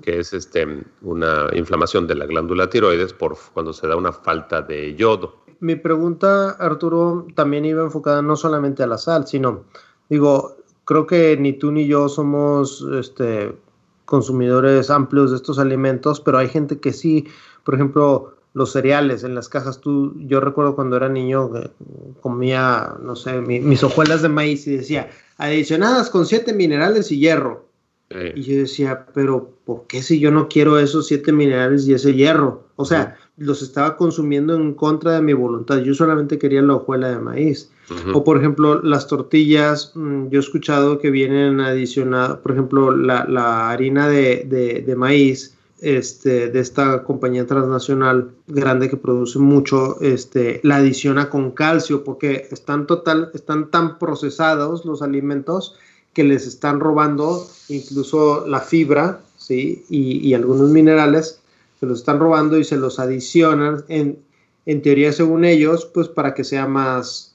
que 0.00 0.18
es 0.18 0.32
este 0.32 0.66
una 1.02 1.48
inflamación 1.52 2.06
de 2.06 2.14
la 2.14 2.24
glándula 2.24 2.70
tiroides 2.70 3.12
por 3.12 3.36
cuando 3.52 3.74
se 3.74 3.86
da 3.86 3.94
una 3.94 4.10
falta 4.10 4.62
de 4.62 4.94
yodo. 4.94 5.44
Mi 5.60 5.76
pregunta, 5.76 6.52
Arturo, 6.52 7.26
también 7.34 7.66
iba 7.66 7.82
enfocada 7.82 8.22
no 8.22 8.36
solamente 8.36 8.82
a 8.82 8.86
la 8.86 8.96
sal, 8.96 9.26
sino 9.26 9.64
Digo, 10.08 10.56
creo 10.84 11.06
que 11.06 11.36
ni 11.36 11.52
tú 11.54 11.72
ni 11.72 11.86
yo 11.86 12.08
somos 12.08 12.86
este, 12.92 13.56
consumidores 14.04 14.90
amplios 14.90 15.30
de 15.30 15.36
estos 15.36 15.58
alimentos, 15.58 16.20
pero 16.20 16.38
hay 16.38 16.48
gente 16.48 16.78
que 16.78 16.92
sí, 16.92 17.26
por 17.64 17.74
ejemplo, 17.74 18.34
los 18.54 18.72
cereales 18.72 19.24
en 19.24 19.34
las 19.34 19.48
cajas. 19.48 19.80
Tú, 19.80 20.14
yo 20.20 20.40
recuerdo 20.40 20.74
cuando 20.74 20.96
era 20.96 21.08
niño 21.08 21.50
comía, 22.20 22.96
no 23.02 23.14
sé, 23.16 23.40
mis 23.40 23.84
hojuelas 23.84 24.22
de 24.22 24.30
maíz 24.30 24.66
y 24.66 24.76
decía, 24.76 25.10
adicionadas 25.36 26.08
con 26.08 26.24
siete 26.24 26.54
minerales 26.54 27.12
y 27.12 27.18
hierro. 27.18 27.68
Y 28.34 28.42
yo 28.42 28.58
decía, 28.58 29.06
pero 29.12 29.50
¿por 29.64 29.88
qué 29.88 30.00
si 30.00 30.20
yo 30.20 30.30
no 30.30 30.48
quiero 30.48 30.78
esos 30.78 31.08
siete 31.08 31.32
minerales 31.32 31.88
y 31.88 31.94
ese 31.94 32.14
hierro? 32.14 32.68
O 32.76 32.84
sea, 32.84 33.16
los 33.36 33.60
estaba 33.62 33.96
consumiendo 33.96 34.54
en 34.54 34.74
contra 34.74 35.12
de 35.12 35.22
mi 35.22 35.32
voluntad. 35.32 35.78
Yo 35.78 35.94
solamente 35.94 36.38
quería 36.38 36.62
la 36.62 36.76
hojuela 36.76 37.08
de 37.08 37.18
maíz. 37.18 37.70
O 38.14 38.24
por 38.24 38.38
ejemplo, 38.38 38.80
las 38.82 39.08
tortillas, 39.08 39.92
mm, 39.94 40.28
yo 40.28 40.38
he 40.38 40.42
escuchado 40.42 40.98
que 40.98 41.10
vienen 41.10 41.60
adicionadas, 41.60 42.38
por 42.38 42.52
ejemplo, 42.52 42.96
la, 42.96 43.70
harina 43.70 44.08
de, 44.08 44.94
maíz 44.96 45.56
este, 45.84 46.48
de 46.50 46.60
esta 46.60 47.04
compañía 47.04 47.46
transnacional 47.46 48.30
grande 48.46 48.88
que 48.88 48.96
produce 48.96 49.38
mucho, 49.38 50.00
este, 50.00 50.60
la 50.62 50.76
adiciona 50.76 51.30
con 51.30 51.50
calcio 51.50 52.04
porque 52.04 52.48
están, 52.50 52.86
total, 52.86 53.30
están 53.34 53.70
tan 53.70 53.98
procesados 53.98 54.84
los 54.84 55.02
alimentos 55.02 55.76
que 56.12 56.24
les 56.24 56.46
están 56.46 56.80
robando 56.80 57.46
incluso 57.68 58.46
la 58.46 58.60
fibra 58.60 59.20
¿sí? 59.36 59.84
y, 59.88 60.32
algunos 60.34 60.70
minerales, 60.70 61.40
se 61.80 61.86
los 61.86 62.00
están 62.00 62.18
robando 62.18 62.58
y 62.58 62.64
se 62.64 62.76
los 62.76 62.98
adicionan 62.98 63.84
en, 63.88 64.18
en 64.66 64.82
teoría 64.82 65.12
según 65.12 65.44
ellos, 65.44 65.84
pues 65.92 66.08
para 66.08 66.34
que 66.34 66.44
sea 66.44 66.66
más, 66.66 67.34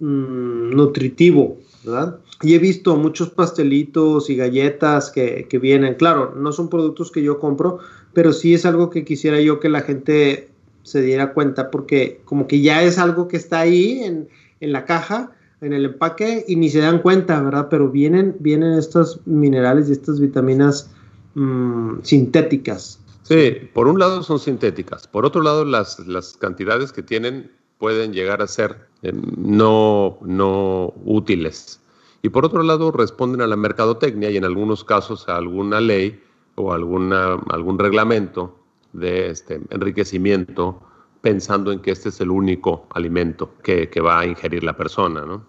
Mm, 0.00 0.70
nutritivo, 0.70 1.58
¿verdad? 1.84 2.18
Y 2.42 2.54
he 2.54 2.58
visto 2.58 2.96
muchos 2.96 3.30
pastelitos 3.30 4.30
y 4.30 4.36
galletas 4.36 5.10
que, 5.10 5.46
vienen, 5.60 5.94
claro, 5.94 6.34
no 6.34 6.52
son 6.52 6.70
productos 6.70 7.10
que 7.10 7.22
yo 7.22 7.38
compro, 7.38 7.80
pero 8.14 8.32
sí 8.32 8.54
es 8.54 8.64
algo 8.64 8.88
que 8.88 9.04
quisiera 9.04 9.40
yo 9.40 9.60
que 9.60 9.68
la 9.68 9.82
gente 9.82 10.48
se 10.82 11.02
diera 11.02 11.34
cuenta, 11.34 11.70
porque 11.70 12.22
como 12.24 12.46
que 12.46 12.62
ya 12.62 12.82
es 12.82 12.98
algo 12.98 13.28
que 13.28 13.36
está 13.36 13.60
ahí 13.60 14.02
en, 14.02 14.28
la 14.60 14.86
caja, 14.86 15.32
en 15.60 15.74
el 15.74 15.84
empaque, 15.84 16.44
y 16.48 16.56
ni 16.56 16.70
se 16.70 16.80
dan 16.80 17.02
cuenta, 17.02 17.42
¿verdad? 17.42 17.68
Pero 17.70 17.90
vienen, 17.90 18.34
vienen 18.40 18.72
estos 18.72 19.20
minerales 19.26 19.90
y 19.90 19.92
estas 19.92 20.18
vitaminas 20.18 20.90
mm, 21.34 21.98
sintéticas. 22.02 23.00
Sí, 23.22 23.68
por 23.74 23.86
un 23.86 23.98
lado 23.98 24.22
son 24.22 24.38
sintéticas, 24.38 25.06
por 25.06 25.26
otro 25.26 25.42
lado 25.42 25.64
las, 25.66 25.98
las 26.00 26.38
cantidades 26.38 26.90
que 26.90 27.02
tienen 27.02 27.50
pueden 27.78 28.12
llegar 28.12 28.42
a 28.42 28.46
ser 28.46 28.88
eh, 29.02 29.12
no, 29.12 30.18
no 30.22 30.94
útiles. 31.04 31.80
Y 32.22 32.28
por 32.28 32.44
otro 32.44 32.62
lado, 32.62 32.92
responden 32.92 33.40
a 33.40 33.46
la 33.46 33.56
mercadotecnia 33.56 34.30
y 34.30 34.36
en 34.36 34.44
algunos 34.44 34.84
casos 34.84 35.28
a 35.28 35.36
alguna 35.36 35.80
ley 35.80 36.22
o 36.54 36.72
alguna, 36.72 37.34
algún 37.50 37.78
reglamento 37.78 38.58
de 38.92 39.30
este 39.30 39.60
enriquecimiento 39.70 40.82
pensando 41.20 41.72
en 41.72 41.80
que 41.80 41.92
este 41.92 42.08
es 42.08 42.20
el 42.20 42.30
único 42.30 42.86
alimento 42.94 43.54
que, 43.62 43.88
que 43.88 44.00
va 44.00 44.20
a 44.20 44.26
ingerir 44.26 44.64
la 44.64 44.76
persona, 44.76 45.22
¿no? 45.24 45.44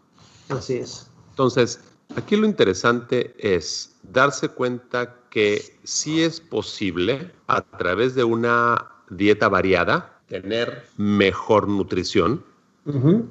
Así 0.50 0.76
es. 0.76 1.10
Entonces, 1.32 1.82
aquí 2.16 2.36
lo 2.36 2.46
interesante 2.46 3.34
es 3.38 3.96
darse 4.04 4.50
cuenta 4.50 5.16
que 5.30 5.78
sí 5.84 6.22
es 6.22 6.42
posible 6.42 7.32
a 7.48 7.62
través 7.62 8.16
de 8.16 8.24
una 8.24 8.92
dieta 9.10 9.50
variada, 9.50 10.20
tener 10.28 10.86
mejor 10.98 11.68
nutrición, 11.68 12.44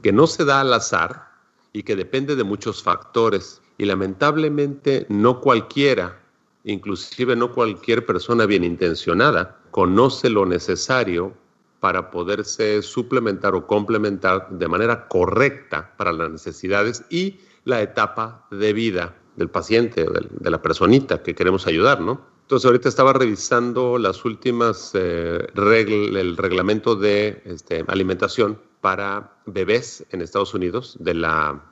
que 0.02 0.12
no 0.12 0.28
se 0.28 0.44
da 0.44 0.60
al 0.60 0.72
azar 0.72 1.29
y 1.72 1.82
que 1.82 1.96
depende 1.96 2.36
de 2.36 2.44
muchos 2.44 2.82
factores. 2.82 3.62
Y 3.78 3.84
lamentablemente 3.84 5.06
no 5.08 5.40
cualquiera, 5.40 6.20
inclusive 6.64 7.36
no 7.36 7.52
cualquier 7.52 8.04
persona 8.04 8.46
bien 8.46 8.64
intencionada, 8.64 9.58
conoce 9.70 10.28
lo 10.28 10.46
necesario 10.46 11.32
para 11.80 12.10
poderse 12.10 12.82
suplementar 12.82 13.54
o 13.54 13.66
complementar 13.66 14.48
de 14.50 14.68
manera 14.68 15.08
correcta 15.08 15.94
para 15.96 16.12
las 16.12 16.30
necesidades 16.30 17.04
y 17.08 17.38
la 17.64 17.80
etapa 17.80 18.46
de 18.50 18.72
vida 18.72 19.16
del 19.36 19.48
paciente, 19.48 20.04
de 20.04 20.50
la 20.50 20.60
personita 20.60 21.22
que 21.22 21.34
queremos 21.34 21.66
ayudar, 21.66 22.00
¿no? 22.00 22.20
Entonces 22.42 22.66
ahorita 22.66 22.88
estaba 22.88 23.12
revisando 23.12 23.96
las 23.96 24.24
últimas 24.24 24.90
eh, 24.94 25.46
el 25.54 26.36
reglamento 26.36 26.96
de 26.96 27.40
este, 27.44 27.84
alimentación 27.86 28.58
para 28.80 29.36
bebés 29.46 30.04
en 30.10 30.22
Estados 30.22 30.54
Unidos 30.54 30.96
de 31.00 31.14
la, 31.14 31.62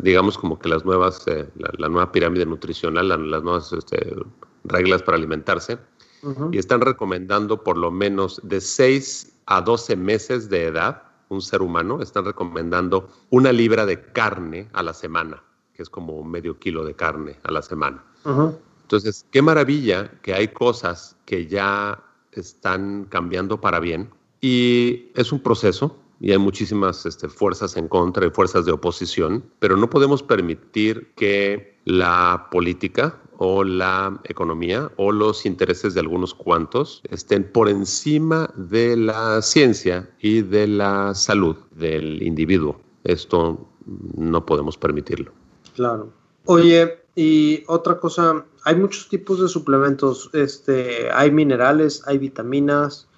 digamos 0.00 0.38
como 0.38 0.58
que 0.58 0.68
las 0.68 0.84
nuevas 0.84 1.26
eh, 1.26 1.48
la, 1.56 1.88
nueva 1.88 2.12
pirámide 2.12 2.46
nutricional, 2.46 3.08
las 3.08 3.42
nuevas 3.42 3.72
este, 3.72 4.14
reglas 4.64 5.02
para 5.02 5.16
alimentarse. 5.16 5.78
Y 6.52 6.58
están 6.58 6.80
recomendando 6.82 7.64
por 7.64 7.76
lo 7.76 7.90
menos 7.90 8.40
de 8.44 8.60
6 8.60 9.40
a 9.46 9.60
12 9.60 9.96
meses 9.96 10.48
de 10.48 10.66
edad 10.66 11.02
un 11.28 11.42
ser 11.42 11.62
humano. 11.62 12.00
Están 12.00 12.24
recomendando 12.24 13.08
una 13.30 13.50
libra 13.50 13.86
de 13.86 14.00
carne 14.00 14.68
a 14.72 14.84
la 14.84 14.94
semana, 14.94 15.42
que 15.74 15.82
es 15.82 15.90
como 15.90 16.22
medio 16.22 16.60
kilo 16.60 16.84
de 16.84 16.94
carne 16.94 17.40
a 17.42 17.50
la 17.50 17.60
semana. 17.60 18.04
Entonces, 18.82 19.26
qué 19.32 19.42
maravilla 19.42 20.12
que 20.22 20.32
hay 20.32 20.48
cosas 20.48 21.16
que 21.24 21.48
ya 21.48 22.00
están 22.30 23.06
cambiando 23.06 23.60
para 23.60 23.80
bien. 23.80 24.10
Y 24.40 25.10
es 25.16 25.32
un 25.32 25.40
proceso 25.40 25.98
y 26.22 26.30
hay 26.30 26.38
muchísimas 26.38 27.04
este, 27.04 27.28
fuerzas 27.28 27.76
en 27.76 27.88
contra 27.88 28.24
y 28.24 28.30
fuerzas 28.30 28.64
de 28.64 28.70
oposición, 28.70 29.44
pero 29.58 29.76
no 29.76 29.90
podemos 29.90 30.22
permitir 30.22 31.10
que 31.16 31.76
la 31.84 32.46
política 32.52 33.20
o 33.38 33.64
la 33.64 34.20
economía 34.22 34.92
o 34.96 35.10
los 35.10 35.44
intereses 35.44 35.94
de 35.94 36.00
algunos 36.00 36.32
cuantos 36.32 37.02
estén 37.10 37.42
por 37.50 37.68
encima 37.68 38.48
de 38.54 38.96
la 38.96 39.42
ciencia 39.42 40.08
y 40.20 40.42
de 40.42 40.68
la 40.68 41.12
salud 41.16 41.56
del 41.72 42.22
individuo. 42.22 42.80
Esto 43.02 43.68
no 44.16 44.46
podemos 44.46 44.78
permitirlo. 44.78 45.32
Claro. 45.74 46.12
Oye, 46.44 47.00
y 47.16 47.64
otra 47.66 47.98
cosa, 47.98 48.44
hay 48.62 48.76
muchos 48.76 49.08
tipos 49.08 49.40
de 49.40 49.48
suplementos. 49.48 50.30
Este, 50.34 51.10
hay 51.10 51.32
minerales, 51.32 52.04
hay 52.06 52.18
vitaminas, 52.18 53.08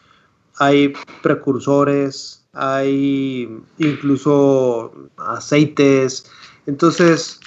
hay 0.57 0.95
precursores, 1.23 2.44
hay 2.55 3.61
incluso 3.79 4.93
aceites. 5.17 6.31
Entonces, 6.67 7.41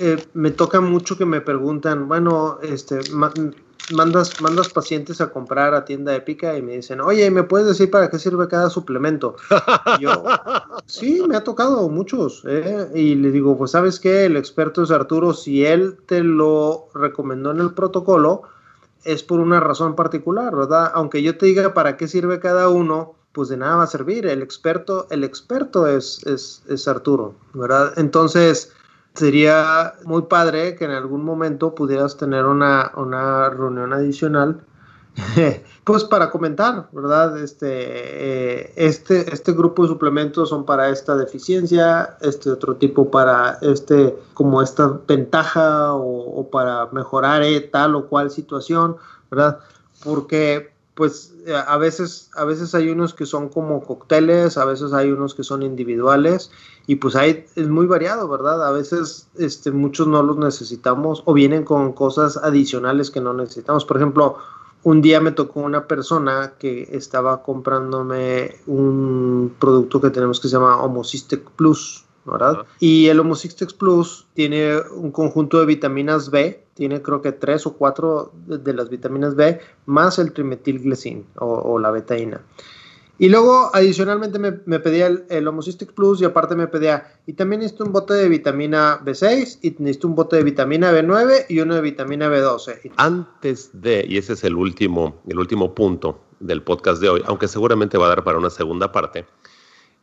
eh, 0.00 0.22
me 0.34 0.50
toca 0.50 0.80
mucho 0.80 1.16
que 1.16 1.26
me 1.26 1.40
preguntan, 1.40 2.08
bueno, 2.08 2.58
este, 2.62 3.00
mandas, 3.92 4.40
mandas 4.40 4.68
pacientes 4.68 5.20
a 5.20 5.30
comprar 5.30 5.74
a 5.74 5.84
tienda 5.84 6.14
épica 6.14 6.56
y 6.56 6.62
me 6.62 6.76
dicen, 6.76 7.00
oye, 7.00 7.30
¿me 7.30 7.42
puedes 7.42 7.66
decir 7.66 7.90
para 7.90 8.10
qué 8.10 8.18
sirve 8.18 8.48
cada 8.48 8.70
suplemento? 8.70 9.36
yo, 10.00 10.24
sí, 10.86 11.22
me 11.28 11.36
ha 11.36 11.44
tocado 11.44 11.88
muchos. 11.88 12.42
¿eh? 12.46 12.90
Y 12.94 13.14
le 13.16 13.30
digo, 13.30 13.56
pues 13.56 13.72
sabes 13.72 14.00
qué, 14.00 14.26
el 14.26 14.36
experto 14.36 14.82
es 14.82 14.90
Arturo, 14.90 15.34
si 15.34 15.64
él 15.64 15.96
te 16.06 16.22
lo 16.22 16.88
recomendó 16.94 17.50
en 17.50 17.60
el 17.60 17.72
protocolo, 17.72 18.42
es 19.04 19.22
por 19.22 19.38
una 19.38 19.60
razón 19.60 19.94
particular, 19.94 20.54
¿verdad? 20.54 20.90
Aunque 20.94 21.22
yo 21.22 21.38
te 21.38 21.46
diga 21.46 21.72
para 21.74 21.96
qué 21.96 22.08
sirve 22.08 22.40
cada 22.40 22.68
uno, 22.68 23.15
pues 23.36 23.50
de 23.50 23.58
nada 23.58 23.76
va 23.76 23.82
a 23.82 23.86
servir. 23.86 24.24
El 24.24 24.40
experto, 24.40 25.06
el 25.10 25.22
experto 25.22 25.86
es, 25.86 26.26
es, 26.26 26.62
es 26.70 26.88
Arturo, 26.88 27.34
¿verdad? 27.52 27.92
Entonces, 27.98 28.72
sería 29.12 29.92
muy 30.04 30.22
padre 30.22 30.74
que 30.74 30.86
en 30.86 30.92
algún 30.92 31.22
momento 31.22 31.74
pudieras 31.74 32.16
tener 32.16 32.46
una, 32.46 32.92
una 32.96 33.50
reunión 33.50 33.92
adicional 33.92 34.62
pues 35.84 36.04
para 36.04 36.30
comentar, 36.30 36.88
¿verdad? 36.92 37.38
Este, 37.38 37.68
eh, 37.68 38.72
este, 38.76 39.30
este 39.30 39.52
grupo 39.52 39.82
de 39.82 39.88
suplementos 39.88 40.48
son 40.48 40.64
para 40.64 40.88
esta 40.88 41.14
deficiencia, 41.14 42.16
este 42.22 42.50
otro 42.50 42.76
tipo 42.76 43.10
para 43.10 43.58
este, 43.60 44.16
como 44.32 44.62
esta 44.62 44.98
ventaja 45.06 45.92
o, 45.92 46.48
para 46.50 46.86
mejorar 46.86 47.42
eh, 47.42 47.60
tal 47.60 47.96
o 47.96 48.08
cual 48.08 48.30
situación, 48.30 48.96
¿verdad? 49.30 49.58
Porque 50.02 50.74
pues 50.96 51.34
a 51.66 51.76
veces, 51.76 52.30
a 52.34 52.46
veces 52.46 52.74
hay 52.74 52.88
unos 52.88 53.12
que 53.12 53.26
son 53.26 53.50
como 53.50 53.84
cócteles, 53.84 54.56
a 54.56 54.64
veces 54.64 54.94
hay 54.94 55.12
unos 55.12 55.34
que 55.34 55.44
son 55.44 55.62
individuales 55.62 56.50
y 56.86 56.96
pues 56.96 57.14
hay, 57.16 57.44
es 57.54 57.68
muy 57.68 57.84
variado, 57.84 58.26
¿verdad? 58.28 58.66
A 58.66 58.72
veces 58.72 59.28
este, 59.38 59.72
muchos 59.72 60.06
no 60.06 60.22
los 60.22 60.38
necesitamos 60.38 61.22
o 61.26 61.34
vienen 61.34 61.64
con 61.64 61.92
cosas 61.92 62.38
adicionales 62.38 63.10
que 63.10 63.20
no 63.20 63.34
necesitamos. 63.34 63.84
Por 63.84 63.98
ejemplo, 63.98 64.38
un 64.84 65.02
día 65.02 65.20
me 65.20 65.32
tocó 65.32 65.60
una 65.60 65.86
persona 65.86 66.54
que 66.58 66.88
estaba 66.90 67.42
comprándome 67.42 68.56
un 68.66 69.54
producto 69.58 70.00
que 70.00 70.08
tenemos 70.08 70.40
que 70.40 70.48
se 70.48 70.54
llama 70.54 70.82
Homocystec 70.82 71.42
Plus, 71.56 72.05
¿verdad? 72.26 72.66
Y 72.80 73.06
el 73.08 73.20
Homocystec 73.20 73.74
Plus 73.74 74.26
tiene 74.34 74.78
un 74.94 75.12
conjunto 75.12 75.58
de 75.58 75.66
vitaminas 75.66 76.30
B, 76.30 76.64
tiene 76.74 77.00
creo 77.00 77.22
que 77.22 77.32
tres 77.32 77.66
o 77.66 77.74
cuatro 77.74 78.32
de, 78.46 78.74
las 78.74 78.90
vitaminas 78.90 79.34
B, 79.34 79.60
más 79.86 80.18
el 80.18 80.32
trimetilglicin 80.32 81.26
o, 81.38 81.46
o 81.46 81.78
la 81.78 81.90
betaína. 81.90 82.42
Y 83.18 83.30
luego, 83.30 83.70
adicionalmente, 83.72 84.38
me, 84.38 84.52
pedía 84.78 85.06
el, 85.06 85.24
el, 85.30 85.48
Homocystic 85.48 85.92
Plus 85.92 86.20
y 86.20 86.26
aparte 86.26 86.54
me 86.54 86.66
pedía, 86.66 87.14
y 87.26 87.32
también 87.32 87.60
necesito 87.60 87.84
un 87.84 87.92
bote 87.92 88.12
de 88.12 88.28
vitamina 88.28 89.00
B6 89.02 89.60
y 89.62 89.70
necesito 89.78 90.08
un 90.08 90.16
bote 90.16 90.36
de 90.36 90.42
vitamina 90.42 90.92
B9 90.92 91.46
y 91.48 91.60
uno 91.60 91.74
de 91.74 91.80
vitamina 91.80 92.28
B12. 92.28 92.92
Antes 92.96 93.70
de, 93.72 94.04
y 94.06 94.18
ese 94.18 94.34
es 94.34 94.44
el 94.44 94.54
último, 94.54 95.22
el 95.26 95.38
último 95.38 95.74
punto 95.74 96.20
del 96.40 96.62
podcast 96.62 97.00
de 97.00 97.08
hoy, 97.08 97.22
aunque 97.24 97.48
seguramente 97.48 97.96
va 97.96 98.06
a 98.06 98.10
dar 98.10 98.22
para 98.22 98.36
una 98.36 98.50
segunda 98.50 98.92
parte, 98.92 99.24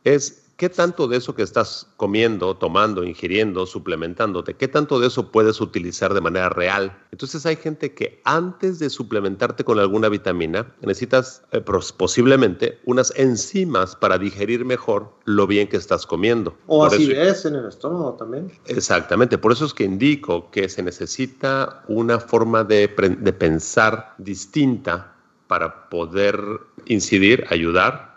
es 0.02 0.43
¿qué 0.56 0.68
tanto 0.68 1.08
de 1.08 1.16
eso 1.16 1.34
que 1.34 1.42
estás 1.42 1.86
comiendo, 1.96 2.56
tomando, 2.56 3.04
ingiriendo, 3.04 3.66
suplementándote, 3.66 4.54
qué 4.54 4.68
tanto 4.68 5.00
de 5.00 5.08
eso 5.08 5.30
puedes 5.30 5.60
utilizar 5.60 6.14
de 6.14 6.20
manera 6.20 6.48
real? 6.48 6.96
Entonces 7.12 7.44
hay 7.46 7.56
gente 7.56 7.94
que 7.94 8.20
antes 8.24 8.78
de 8.78 8.90
suplementarte 8.90 9.64
con 9.64 9.78
alguna 9.78 10.08
vitamina, 10.08 10.74
necesitas 10.80 11.42
eh, 11.52 11.60
posiblemente 11.60 12.80
unas 12.84 13.12
enzimas 13.16 13.96
para 13.96 14.18
digerir 14.18 14.64
mejor 14.64 15.12
lo 15.24 15.46
bien 15.46 15.68
que 15.68 15.76
estás 15.76 16.06
comiendo. 16.06 16.56
O 16.66 16.84
acidez 16.84 17.44
en 17.44 17.56
el 17.56 17.66
estómago 17.66 18.14
también. 18.14 18.52
Exactamente, 18.66 19.38
por 19.38 19.52
eso 19.52 19.64
es 19.64 19.74
que 19.74 19.84
indico 19.84 20.50
que 20.50 20.68
se 20.68 20.82
necesita 20.82 21.84
una 21.88 22.20
forma 22.20 22.64
de, 22.64 22.88
de 22.88 23.32
pensar 23.32 24.14
distinta 24.18 25.14
para 25.46 25.88
poder 25.88 26.40
incidir, 26.86 27.44
ayudar 27.50 28.13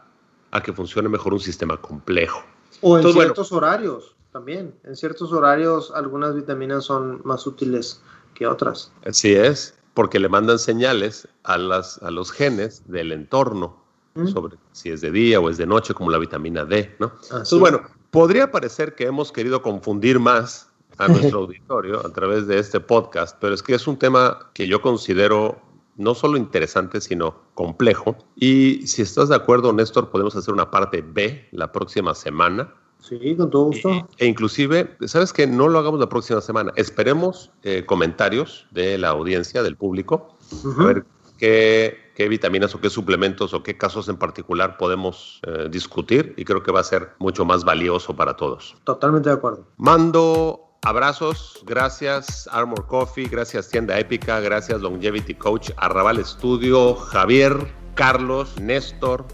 a 0.58 0.64
que 0.64 0.74
funcione 0.74 1.10
mejor 1.10 1.34
un 1.34 1.40
sistema 1.40 1.78
complejo. 1.78 2.42
O 2.82 2.98
en 2.98 3.12
ciertos 3.12 3.52
horarios 3.52 4.16
también. 4.32 4.76
En 4.84 4.96
ciertos 4.96 5.32
horarios 5.32 5.92
algunas 5.96 6.36
vitaminas 6.36 6.86
son 6.86 7.22
más 7.24 7.48
útiles 7.48 8.02
que 8.34 8.46
otras. 8.46 8.92
Así 9.06 9.34
es, 9.34 9.74
porque 9.94 10.20
le 10.20 10.30
mandan 10.30 10.60
señales 10.60 11.28
a, 11.44 11.58
las, 11.58 12.02
a 12.04 12.12
los 12.12 12.32
genes 12.32 12.84
del 12.88 13.12
entorno 13.12 13.82
mm. 14.16 14.28
sobre 14.28 14.58
si 14.74 14.92
es 14.92 15.02
de 15.02 15.12
día 15.12 15.40
o 15.40 15.50
es 15.50 15.58
de 15.58 15.66
noche, 15.66 15.94
como 15.94 16.12
la 16.12 16.20
vitamina 16.20 16.66
D, 16.66 16.96
¿no? 17.00 17.14
Entonces, 17.24 17.58
bueno, 17.58 17.82
podría 18.12 18.52
parecer 18.52 18.94
que 18.96 19.06
hemos 19.06 19.32
querido 19.32 19.62
confundir 19.62 20.20
más 20.20 20.70
a 20.98 21.08
nuestro 21.08 21.40
auditorio 21.40 22.06
a 22.06 22.12
través 22.12 22.48
de 22.48 22.60
este 22.60 22.80
podcast, 22.80 23.38
pero 23.40 23.54
es 23.56 23.64
que 23.64 23.74
es 23.74 23.88
un 23.88 23.98
tema 23.98 24.52
que 24.54 24.68
yo 24.68 24.82
considero 24.82 25.60
no 25.98 26.16
solo 26.16 26.38
interesante, 26.38 27.02
sino 27.02 27.36
complejo. 27.54 28.16
Y 28.36 28.86
si 28.88 29.02
estás 29.02 29.30
de 29.30 29.36
acuerdo, 29.36 29.74
Néstor, 29.74 30.10
podemos 30.10 30.36
hacer 30.36 30.54
una 30.54 30.72
parte 30.72 31.02
B 31.02 31.48
la 31.52 31.72
próxima 31.72 32.14
semana. 32.14 32.74
Sí, 33.00 33.36
con 33.36 33.50
todo 33.50 33.66
gusto. 33.66 33.90
E, 33.90 34.06
e 34.20 34.26
inclusive, 34.26 34.98
¿sabes 35.06 35.34
que 35.34 35.48
No 35.48 35.68
lo 35.68 35.80
hagamos 35.80 36.00
la 36.00 36.10
próxima 36.10 36.42
semana. 36.42 36.72
Esperemos 36.76 37.52
eh, 37.64 37.84
comentarios 37.86 38.68
de 38.72 38.98
la 38.98 39.10
audiencia, 39.10 39.64
del 39.64 39.76
público, 39.76 40.36
a 40.80 40.84
ver 40.84 41.06
qué, 41.38 41.98
qué, 42.16 42.28
vitaminas 42.28 42.74
o 42.76 42.82
qué 42.82 42.90
suplementos 42.90 43.54
o 43.54 43.64
qué 43.64 43.78
casos 43.78 44.10
en 44.10 44.18
particular 44.18 44.78
podemos 44.78 45.40
eh, 45.46 45.68
discutir 45.70 46.34
y 46.38 46.46
creo 46.46 46.64
que 46.64 46.72
va 46.72 46.80
a 46.80 46.84
ser 46.84 47.10
mucho 47.20 47.46
más 47.46 47.64
valioso 47.64 48.16
para 48.16 48.36
todos. 48.36 48.76
Totalmente 48.84 49.30
de 49.30 49.36
acuerdo. 49.36 49.68
Mando 49.78 50.67
Abrazos, 50.88 51.60
gracias 51.66 52.48
Armor 52.50 52.88
Coffee, 52.88 53.28
gracias 53.28 53.68
Tienda 53.68 54.00
Épica, 54.00 54.40
gracias 54.40 54.80
Longevity 54.80 55.34
Coach, 55.34 55.72
Arrabal 55.76 56.26
Studio, 56.26 56.96
Javier, 56.96 57.58
Carlos, 57.94 58.58
Néstor 58.62 59.26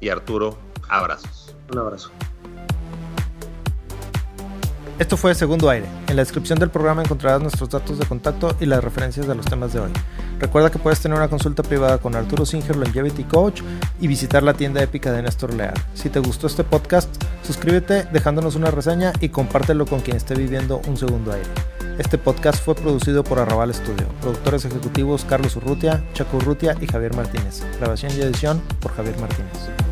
y 0.00 0.08
Arturo. 0.08 0.56
Abrazos. 0.88 1.54
Un 1.70 1.80
abrazo. 1.80 2.10
Esto 4.98 5.18
fue 5.18 5.34
Segundo 5.34 5.68
Aire. 5.68 5.86
En 6.08 6.16
la 6.16 6.22
descripción 6.22 6.58
del 6.58 6.70
programa 6.70 7.02
encontrarás 7.02 7.42
nuestros 7.42 7.68
datos 7.68 7.98
de 7.98 8.06
contacto 8.06 8.56
y 8.58 8.64
las 8.64 8.82
referencias 8.82 9.26
de 9.26 9.34
los 9.34 9.44
temas 9.44 9.74
de 9.74 9.80
hoy. 9.80 9.92
Recuerda 10.42 10.70
que 10.70 10.80
puedes 10.80 10.98
tener 10.98 11.16
una 11.16 11.28
consulta 11.28 11.62
privada 11.62 11.98
con 11.98 12.16
Arturo 12.16 12.44
Singer, 12.44 12.74
Longevity 12.74 13.22
Coach, 13.22 13.62
y 14.00 14.08
visitar 14.08 14.42
la 14.42 14.54
tienda 14.54 14.82
épica 14.82 15.12
de 15.12 15.22
Néstor 15.22 15.54
Leal. 15.54 15.74
Si 15.94 16.10
te 16.10 16.18
gustó 16.18 16.48
este 16.48 16.64
podcast, 16.64 17.08
suscríbete 17.44 18.08
dejándonos 18.12 18.56
una 18.56 18.72
reseña 18.72 19.12
y 19.20 19.28
compártelo 19.28 19.86
con 19.86 20.00
quien 20.00 20.16
esté 20.16 20.34
viviendo 20.34 20.82
un 20.88 20.96
segundo 20.96 21.32
aire. 21.32 21.48
Este 21.96 22.18
podcast 22.18 22.60
fue 22.60 22.74
producido 22.74 23.22
por 23.22 23.38
Arrabal 23.38 23.72
Studio, 23.72 24.08
productores 24.20 24.64
ejecutivos 24.64 25.24
Carlos 25.24 25.54
Urrutia, 25.54 26.02
Chaco 26.12 26.38
Urrutia 26.38 26.74
y 26.80 26.88
Javier 26.88 27.14
Martínez. 27.14 27.62
Grabación 27.78 28.10
y 28.10 28.22
edición 28.22 28.60
por 28.80 28.92
Javier 28.96 29.16
Martínez. 29.18 29.91